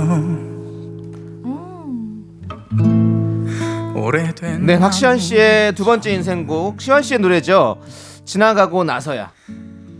[3.95, 7.81] 오래된 네 박시환 씨의 두 번째 인생곡 시환 씨의 노래죠.
[8.25, 9.31] 지나가고 나서야.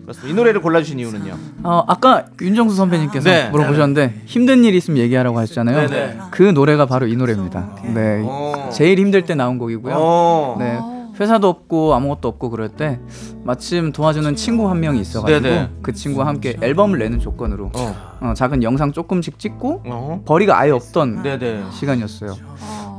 [0.05, 0.33] 그렇습니다.
[0.33, 1.35] 이 노래를 골라주신 이유는요.
[1.65, 3.49] 어, 아까 윤정수 선배님께서 네.
[3.51, 5.89] 물어보셨는데 힘든 일 있으면 얘기하라고 하셨잖아요.
[5.89, 6.19] 네네.
[6.31, 7.77] 그 노래가 바로 이 노래입니다.
[7.95, 8.71] 네, 오.
[8.71, 9.95] 제일 힘들 때 나온 곡이고요.
[9.97, 10.57] 어.
[10.59, 10.79] 네,
[11.19, 13.01] 회사도 없고 아무것도 없고 그럴 때
[13.45, 15.71] 마침 도와주는 친구 한 명이 있어가지고 네네.
[15.83, 18.17] 그 친구와 함께 앨범을 내는 조건으로 어.
[18.21, 20.23] 어, 작은 영상 조금씩 찍고 어.
[20.27, 21.65] 벌이가 아예 없던 네네.
[21.73, 22.35] 시간이었어요.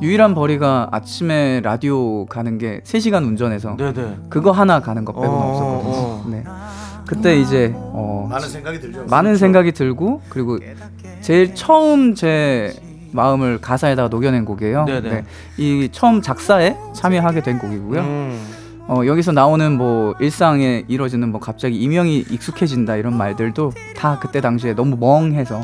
[0.02, 4.18] 유일한 벌이가 아침에 라디오 가는 게 3시간 운전해서 네네.
[4.30, 5.94] 그거 하나 가는 것 빼고는 어, 없었거든요.
[5.96, 6.26] 어.
[6.30, 6.44] 네.
[7.06, 9.06] 그때 이제 어, 많은 생각이 들죠.
[9.06, 10.58] 많은 생각이 들고 그리고
[11.22, 12.74] 제일 처음 제
[13.12, 14.86] 마음을 가사에다가 녹여낸 곡이에요.
[14.86, 15.10] 네네.
[15.10, 15.26] 네.
[15.58, 18.02] 이 처음 작사에 참여하게 된 곡이고요.
[18.02, 18.48] 음.
[18.88, 24.76] 어, 여기서 나오는 뭐 일상에 이루어지는 뭐 갑자기 이명이 익숙해진다 이런 말들도 다 그때 당시에
[24.76, 25.62] 너무 멍해서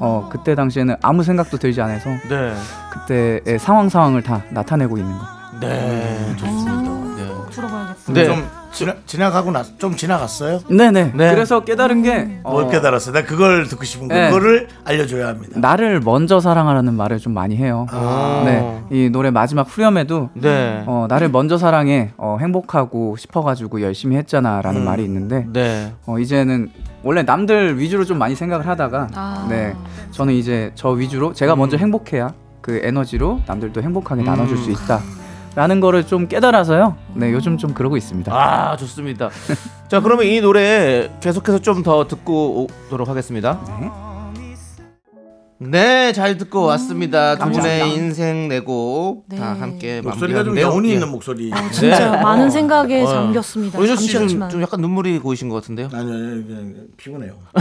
[0.00, 2.54] 어 그때 당시에는 아무 생각도 들지 않아서 네.
[2.92, 5.24] 그때의 상황 상황을 다 나타내고 있는 거.
[5.60, 6.34] 네.
[6.36, 6.82] 좋습니다.
[7.16, 7.32] 네.
[7.50, 8.12] 들어봐야겠다.
[8.12, 8.24] 네.
[8.24, 10.60] 좀 지나, 지나가고 나 좀 지나갔어요?
[10.68, 11.12] 네네.
[11.14, 11.30] 네.
[11.34, 13.12] 그래서 깨달은 게 어, 뭘 깨달았어요?
[13.14, 14.28] 나 그걸 듣고 싶은 거 네.
[14.28, 15.58] 그거를 알려줘야 합니다.
[15.60, 17.86] 나를 먼저 사랑하라는 말을 좀 많이 해요.
[17.90, 18.42] 아.
[18.44, 18.82] 네.
[18.90, 20.82] 이 노래 마지막 후렴에도 네.
[20.86, 24.84] 어, 나를 먼저 사랑해 어, 행복하고 싶어가지고 열심히 했잖아 라는 음.
[24.84, 25.92] 말이 있는데 네.
[26.06, 26.70] 어, 이제는
[27.02, 29.46] 원래 남들 위주로 좀 많이 생각을 하다가 아.
[29.48, 29.74] 네
[30.10, 35.00] 저는 이제 저 위주로 제가 먼저 행복해야 그 에너지로 남들도 행복하게 나눠줄 수 있다.
[35.58, 36.94] 라는 거를 좀 깨달아서요.
[37.14, 38.32] 네, 요즘 좀 그러고 있습니다.
[38.32, 39.28] 아 좋습니다.
[39.88, 43.58] 자 그러면 이 노래 계속해서 좀 더 듣고 오도록 하겠습니다.
[43.80, 43.90] 네,
[46.14, 47.36] 잘 듣고 왔습니다.
[47.36, 49.36] 두 분의 인생 내곡 네.
[49.38, 50.66] 다 함께 목소리가 좀 마무리하는데요.
[50.66, 50.92] 여운이 예.
[50.94, 51.50] 있는 목소리.
[51.72, 52.22] 진짜 네.
[52.22, 53.06] 많은 생각에 어.
[53.06, 53.78] 잠겼습니다.
[53.78, 54.50] 오희정 씨좀 잠시였지만.
[54.50, 55.88] 좀 약간 눈물이 고이신 것 같은데요.
[55.92, 57.32] 아니요, 아니요, 그냥 피곤해요.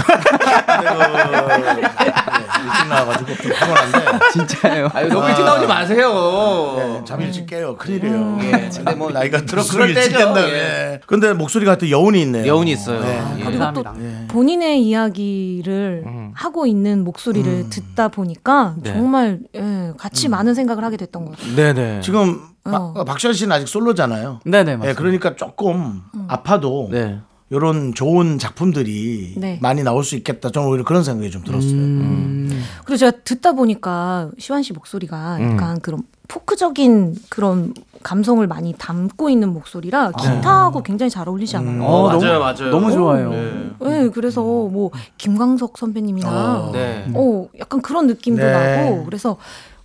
[0.77, 1.81] 네,
[2.63, 4.89] 일찍 나와가지고 좀 피곤한데 진짜예요.
[4.93, 6.75] 아유 너무 일찍 나오지 마세요.
[6.77, 7.75] 네, 잠 일찍 깨요.
[7.77, 8.37] 큰일이에요.
[8.43, 10.17] 예, 근데 뭐 나이가 들수록 그럴 일찍 때죠.
[10.33, 10.49] 깬다.
[10.49, 10.53] 예.
[10.53, 10.99] 예.
[11.07, 12.45] 근데 목소리가 하여튼 여운이 있네요.
[12.45, 13.01] 여운이 있어요.
[13.01, 13.19] 네.
[13.39, 13.43] 예.
[13.43, 14.33] 그리고 또 감사합니다.
[14.33, 16.31] 본인의 이야기를 음.
[16.35, 18.93] 하고 있는 목소리를 듣다 보니까 네.
[18.93, 21.55] 정말 예, 같이 많은 생각을 하게 됐던 것 같아요.
[21.55, 22.01] 네네.
[22.01, 22.93] 지금 어.
[22.93, 24.39] 박- 박시현 씨는 아직 솔로잖아요.
[24.45, 24.99] 네네 예, 맞습니다.
[24.99, 27.19] 그러니까 조금 아파도 네.
[27.49, 29.57] 이런 좋은 작품들이 네.
[29.61, 30.51] 많이 나올 수 있겠다.
[30.51, 31.71] 저는 오히려 그런 생각이 좀 들었어요.
[31.71, 32.36] 음.
[32.85, 35.51] 그리고 제가 듣다 보니까 시완 씨 목소리가 음.
[35.53, 40.35] 약간 그런 포크적인 그런 감성을 많이 담고 있는 목소리라 네.
[40.35, 41.83] 기타하고 굉장히 잘 어울리지 않아요?
[41.83, 42.69] 어, 맞아요, 너무, 맞아요.
[42.71, 43.29] 너무 좋아요.
[43.79, 46.29] 네, 그래서 뭐 김광석 선배님이나
[46.67, 46.71] 어.
[46.73, 47.05] 네.
[47.13, 48.51] 어, 약간 그런 느낌도 네.
[48.51, 49.37] 나고 그래서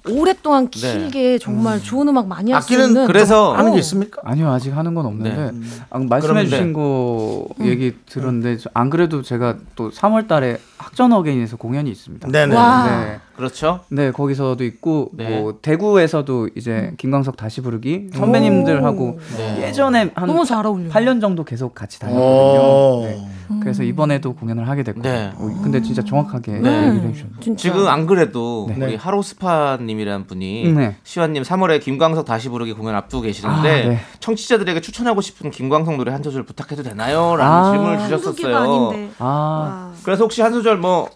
[0.09, 3.75] 오랫동안 길게 정말 좋은 음악 많이 할 수 있는 그래서 하는 어.
[3.75, 4.21] 게 있습니까?
[4.25, 5.67] 아니요 아직 하는 건 없는데 네.
[5.91, 11.57] 아, 말씀해 그럼 주신 거 얘기 들었는데 저- 안 그래도 제가 또 3월달에 학전 어게인에서
[11.57, 12.29] 공연이 있습니다.
[12.29, 12.55] 네네.
[12.55, 12.87] 와.
[12.87, 13.21] 네.
[13.37, 13.81] 그렇죠.
[13.89, 15.41] 네 거기서도 있고 네.
[15.41, 19.69] 뭐 대구에서도 이제 김광석 다시 부르기 선배님들하고 네.
[19.69, 20.91] 예전에 한 너무 잘 어울려요.
[20.91, 22.07] 8년 정도 계속 같이 오.
[22.07, 23.09] 다녔거든요.
[23.09, 23.29] 네.
[23.61, 25.33] 그래서 이번에도 공연을 하게 됐고 네.
[25.35, 26.89] 어, 근데 진짜 정확하게 네.
[26.89, 27.41] 얘기를 해 주셨네요.
[27.41, 27.63] 진짜.
[27.63, 28.87] 지금 안 그래도 네.
[28.87, 30.97] 우리 하로스파 님이라는 분이 네.
[31.03, 34.01] 시완님 3월에 김광석 다시 부르기 공연 앞두고 계시는데 아, 네.
[34.21, 37.37] 청취자들에게 추천하고 싶은 김광석 노래 한 소절 부탁해도 되나요?
[37.37, 37.71] 라는 아.
[37.73, 38.57] 질문을 주셨었어요.
[38.57, 39.11] 아닌데.
[39.19, 39.93] 아, 와.
[40.05, 41.09] 그래서 혹시 한 소절 뭐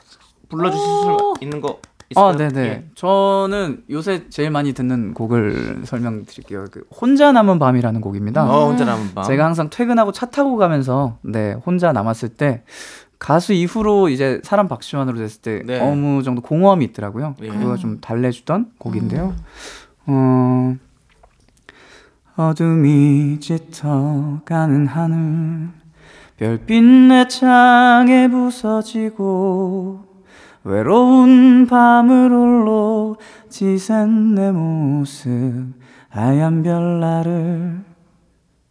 [0.49, 1.81] 불러주실 수 있는 거
[2.11, 2.25] 있어요?
[2.25, 2.91] 아, 네네.
[2.95, 6.67] 저는 요새 제일 많이 듣는 곡을 설명드릴게요.
[6.71, 8.49] 그 혼자 남은 밤이라는 곡입니다.
[8.49, 9.25] 어, 혼자 남은 밤.
[9.25, 12.63] 제가 항상 퇴근하고 차 타고 가면서 네 혼자 남았을 때
[13.19, 15.81] 가수 이후로 이제 사람 박시환으로 됐을 때 네.
[15.81, 17.35] 어느 정도 공허함이 있더라고요.
[17.43, 17.49] 예.
[17.49, 19.35] 그거 좀 달래주던 곡인데요.
[20.07, 20.77] 어,
[22.37, 25.71] 어둠이 짙어가는 하늘
[26.37, 30.05] 별빛 내 창에 부서지고
[30.65, 33.17] 외로운 밤을 홀로
[33.49, 35.73] 지샌 내 모습
[36.11, 37.96] 하얀 별나를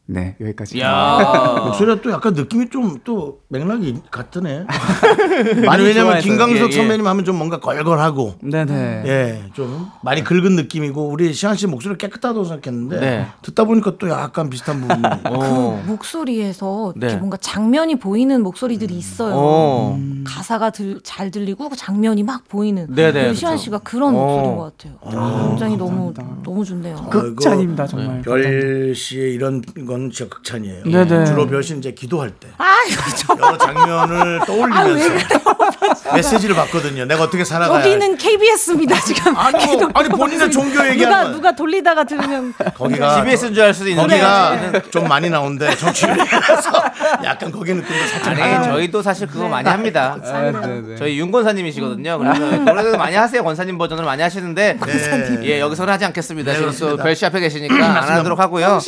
[0.07, 1.61] 네 여기까지 야.
[1.65, 4.65] 목소리가 또 약간 느낌이 좀 또 맥락이 같으네.
[5.69, 6.19] 아니 왜냐면.
[6.19, 6.71] 김광석 예, 예.
[6.71, 11.97] 선배님 하면 좀 뭔가 걸걸하고 네네 예, 좀 많이 긁은 느낌이고 우리 시한 씨 목소리
[11.97, 13.27] 깨끗하다고 생각했는데 네.
[13.43, 15.01] 듣다 보니까 또 약간 비슷한 부분이.
[15.29, 15.83] 어.
[15.85, 17.05] 목소리에서 네.
[17.07, 19.33] 이렇게 뭔가 장면이 보이는 목소리들이 있어요.
[19.35, 19.99] 어.
[20.25, 22.87] 가사가 들, 잘 들리고 그 장면이 막 보이는.
[22.93, 23.63] 네네, 그리고 시환 그렇죠.
[23.63, 24.19] 씨가 그런 어.
[24.19, 25.47] 목소리인 것 같아요.
[25.49, 26.95] 굉장히 너무 너무 좋네요.
[27.11, 29.61] 극찬입니다 정말 별 씨의 이런
[29.95, 30.83] 건 진짜 극찬이에요.
[30.83, 31.25] 네네.
[31.25, 35.09] 주로 별씨 이제 기도할 때 아 이거 저 여러 장면을 떠올리면서
[36.13, 37.05] 메시지를 받거든요.
[37.05, 39.35] 내가 어떻게 살아가야 여기는 KBS입니다 지금.
[39.37, 41.31] 아니, 뭐, 아니, 본인의 종교 얘기하는 누가 거야.
[41.31, 46.71] 누가 돌리다가 들으면 거기가 GBS인 줄 알 수도 있는데 거기가 좀 많이 나오는데 정치율이라서
[47.25, 48.63] 약간 거기 느낌도 살짝 아니 나요.
[48.63, 50.17] 저희도 사실 그거 많이 합니다.
[50.23, 50.95] 아, 네 네.
[50.97, 52.17] 저희 윤 권사님이시거든요.
[52.19, 53.43] 그래서 노래도 많이 하세요.
[53.43, 54.77] 권사님 버전을 많이 하시는데
[55.43, 56.51] 예 여기서는 하지 않겠습니다.
[56.53, 56.97] 네, 지금 또.
[56.97, 58.79] 별씨 앞에 계시니까 안 하도록 하고요.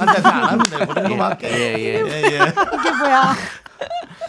[0.00, 0.86] 한대 안 하면 돼.
[0.86, 1.48] 그 정도만 할게.
[1.50, 2.04] 예 예.
[2.06, 2.36] 예, 예.
[2.80, 3.34] 이게 뭐야?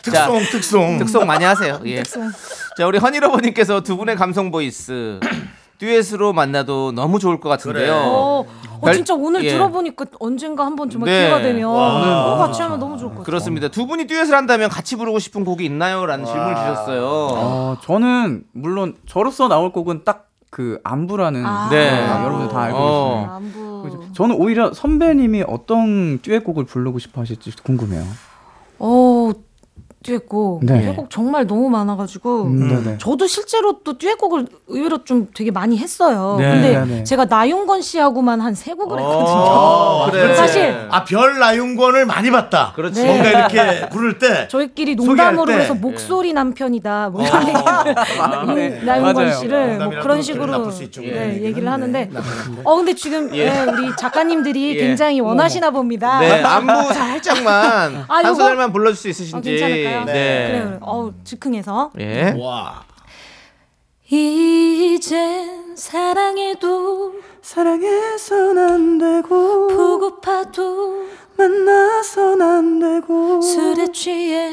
[0.03, 0.97] 특송, 특송.
[0.97, 1.79] 특송 많이 하세요.
[1.85, 2.03] 예.
[2.03, 5.19] 자 우리 허니러버님께서 두 분의 감성 voice
[5.77, 7.93] 듀엣으로 만나도 너무 좋을 것 같은데요.
[7.95, 9.51] 어, 어, 별- 진짜 오늘 예.
[9.51, 11.19] 들어보니까 언젠가 한번 정말 네.
[11.21, 13.25] 기회가 되면 어, 같이 하면 너무 좋을 것 같아요.
[13.25, 13.67] 그렇습니다.
[13.67, 17.03] 두 분이 듀엣을 한다면 같이 부르고 싶은 곡이 있나요?라는 질문을 주셨어요.
[17.03, 21.69] 어, 저는 물론 저로서 나올 곡은 딱 그 안부라는 아.
[21.71, 21.89] 네.
[21.89, 23.15] 아, 여러분들 다 알고 어.
[23.15, 23.31] 계시네요.
[23.31, 23.83] 안부.
[23.83, 24.13] 그죠?
[24.13, 28.03] 저는 오히려 선배님이 어떤 듀엣곡을 부르고 싶어 하실지 궁금해요.
[28.77, 29.31] 어
[30.03, 30.81] 듀엣곡 네.
[30.81, 32.97] 듀엣곡 정말 너무 많아가지고 음, 네네.
[32.97, 36.37] 저도 실제로 또 듀엣곡을 의외로 좀 되게 많이 했어요.
[36.39, 37.03] 네, 근데 네.
[37.03, 39.25] 제가 나윤건 씨하고만 한 세 곡을 했거든요.
[39.25, 40.35] 어, 그래.
[40.35, 42.73] 사실 아, 별 나윤권을 많이 봤다.
[42.75, 43.03] 그렇지.
[43.03, 44.47] 뭔가 이렇게 부를 때.
[44.49, 45.53] 저희끼리 농담으로 때.
[45.59, 48.81] 해서 목소리 남편이다 뭐 이런 얘기를 네.
[48.85, 49.31] 나윤건 맞아요.
[49.39, 50.69] 씨를 뭐 그런 식으로.
[50.71, 51.43] 네, 예.
[51.43, 52.09] 얘기를 하는데.
[52.63, 54.79] 어 근데 지금 예, 우리 작가님들이 예.
[54.81, 56.19] 굉장히 원하시나 봅니다.
[56.19, 58.35] 네, 안무 살짝만 아, 한?
[58.35, 59.49] 소절만 불러줄 수 어, 있으신지.
[59.51, 59.90] 괜찮을까요?
[60.05, 60.47] 네.
[60.47, 60.63] 그래요.
[60.65, 60.79] 그래요.
[60.81, 62.35] 어 즉흥해서 예.
[62.37, 62.83] 와.
[64.09, 71.05] 이젠 사랑해도 사랑해선 안 되고 보고파도
[71.37, 74.51] 만나선 안 되고 술에 취해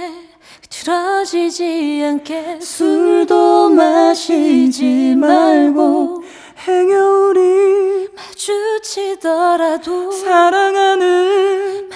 [0.70, 6.22] 틀어지지 않게 술도 마시지 말고
[6.66, 11.88] 행여우리 마주치더라도 사랑하는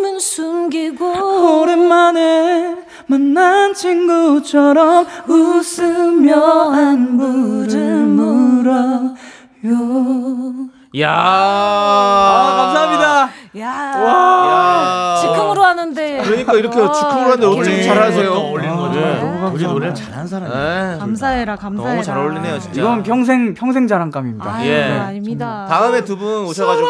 [0.00, 2.76] 마음은 숨기고 오랜만에
[3.06, 9.14] 만난 친구처럼 웃으며 안부를 물어요.
[10.98, 11.12] 야.
[11.12, 13.30] 아, 감사합니다.
[13.58, 13.66] 야
[14.06, 15.16] 야.
[15.20, 17.82] 즉흥으로 하는데 그러니까 이렇게 아, 즉흥으로 하는데 어떻게 네.
[17.82, 18.32] 잘하세요?
[18.32, 19.00] 어울리는 거죠.
[19.48, 19.54] 네.
[19.54, 20.92] 우리 노래를 잘하는 사람이에요.
[20.92, 20.98] 네.
[20.98, 22.80] 감사해라 감사해라 너무 잘 어울리네요, 진짜.
[22.80, 24.54] 이건 평생 평생 자랑감입니다.
[24.54, 24.82] 아유, 예.
[24.98, 25.66] 아닙니다.
[25.68, 26.86] 다음에 두 분 오셔가지고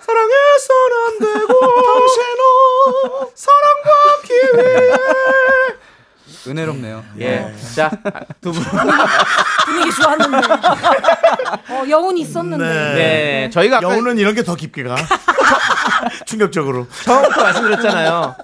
[0.00, 0.76] 사랑해선
[1.06, 4.90] 안 되고 당신은 사랑받기 위해
[6.46, 7.02] 은혜롭네요.
[7.20, 7.54] 예.
[7.74, 7.90] 자,
[8.42, 8.62] 두 분.
[9.64, 10.36] 분위기 좋았는데.
[11.70, 12.64] 어, 여운이 있었는데.
[12.64, 13.50] 네.
[13.50, 14.94] 저희가 아까 여우는 이런 게 더 깊게 가.
[16.26, 16.86] 충격적으로.
[17.04, 18.34] 처음부터 말씀드렸잖아요.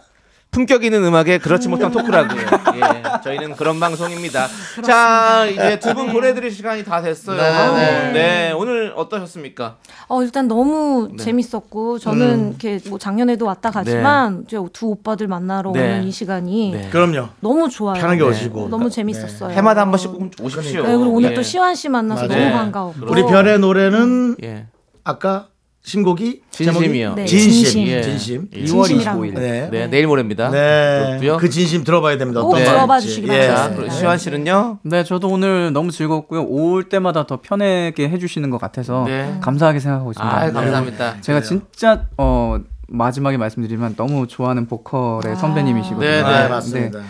[0.50, 2.40] 품격 있는 음악에 그렇지 못한 토크라고요.
[2.74, 4.48] 예, 저희는 그런 방송입니다.
[4.84, 7.36] 자, 이제 두 분 보내드릴 시간이 다 됐어요.
[7.74, 9.76] 네, 네, 오늘 어떠셨습니까?
[10.08, 11.22] 어, 일단 너무 네.
[11.24, 15.80] 재밌었고, 저는 이렇게 뭐 작년에도 왔다 갔지만, 이제 두 오빠들 만나러 네.
[15.80, 16.88] 오는 이 시간이 네.
[16.90, 17.28] 그럼요.
[17.40, 18.00] 너무 좋아요.
[18.00, 18.28] 편하게 네.
[18.28, 18.64] 오시고.
[18.64, 19.50] 어, 너무 재밌었어요.
[19.52, 20.82] 해마다 한 번씩 꼭 오십시오.
[20.82, 21.34] 네, 그리고 오늘 예.
[21.34, 22.42] 또 시완 씨 만나서 맞아요.
[22.44, 23.06] 너무 반가웠고.
[23.10, 24.66] 우리 별의 노래는 예.
[25.04, 25.46] 아까
[25.82, 27.14] 신곡이 진심이요.
[27.14, 27.50] 네, 진심.
[27.50, 27.86] 진심.
[27.86, 28.02] 예.
[28.02, 28.48] 진심.
[28.50, 29.34] 2월 진심이라는 25일.
[29.34, 29.68] 네.
[29.70, 30.50] 네, 내일 모레입니다.
[30.50, 31.18] 네.
[31.20, 31.38] 그렇고요.
[31.38, 32.42] 그 진심 들어봐야 됩니다.
[32.42, 33.00] 꼭 어떤 들어봐.
[33.00, 33.46] 주시기 예.
[33.46, 33.94] 자, 바랍니다.
[33.94, 34.78] 시환 씨는요?
[34.82, 36.44] 네, 저도 오늘 너무 즐겁고요.
[36.44, 39.38] 올 때마다 더 편하게 해 주시는 것 같아서 네.
[39.40, 40.36] 감사하게 생각하고 있습니다.
[40.36, 40.52] 아, 네.
[40.52, 41.20] 감사합니다.
[41.22, 42.58] 제가 진짜 어
[42.88, 46.08] 마지막에 말씀드리면 너무 좋아하는 보컬의 선배님이시거든요.
[46.10, 46.48] 네, 네, 네.
[46.48, 47.00] 맞습니다.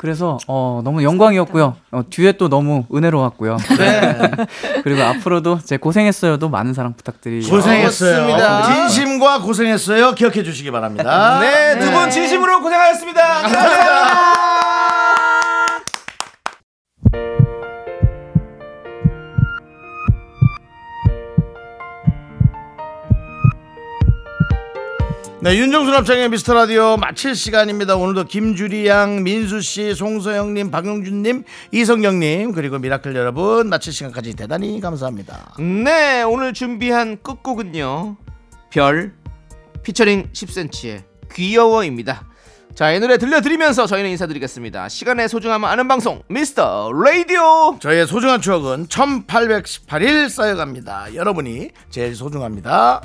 [0.00, 1.76] 그래서 어 너무 영광이었고요.
[1.90, 3.58] 어, 듀엣도 너무 은혜로웠고요.
[3.78, 4.18] 네.
[4.82, 8.64] 그리고 앞으로도 제 고생했어요도 많은 사랑 부탁드리고 고생했어요.
[8.64, 10.12] 진심과 고생했어요.
[10.14, 11.38] 기억해 주시기 바랍니다.
[11.40, 13.42] 네, 두 분 진심으로 고생하셨습니다.
[13.42, 14.69] 감사합니다.
[25.42, 27.96] 네, 윤정수 남창희의 미스터 라디오 마칠 시간입니다.
[27.96, 34.78] 오늘도 김주리 양, 민수 씨, 송소영님, 박용준님, 이성경 님 그리고 미라클 여러분 마칠 시간까지 대단히
[34.82, 35.54] 감사합니다.
[35.58, 38.16] 네, 오늘 준비한 끝곡은요.
[38.68, 39.14] 별
[39.82, 42.26] 피처링 10cm의 귀여워입니다.
[42.74, 44.90] 자, 이 노래 들려드리면서 저희는 인사드리겠습니다.
[44.90, 47.78] 시간의 소중함을 아는 방송 미스터 라디오.
[47.80, 51.14] 저희의 소중한 추억은 1818일 쌓여갑니다.
[51.14, 53.00] 여러분이 제일 소중합니다.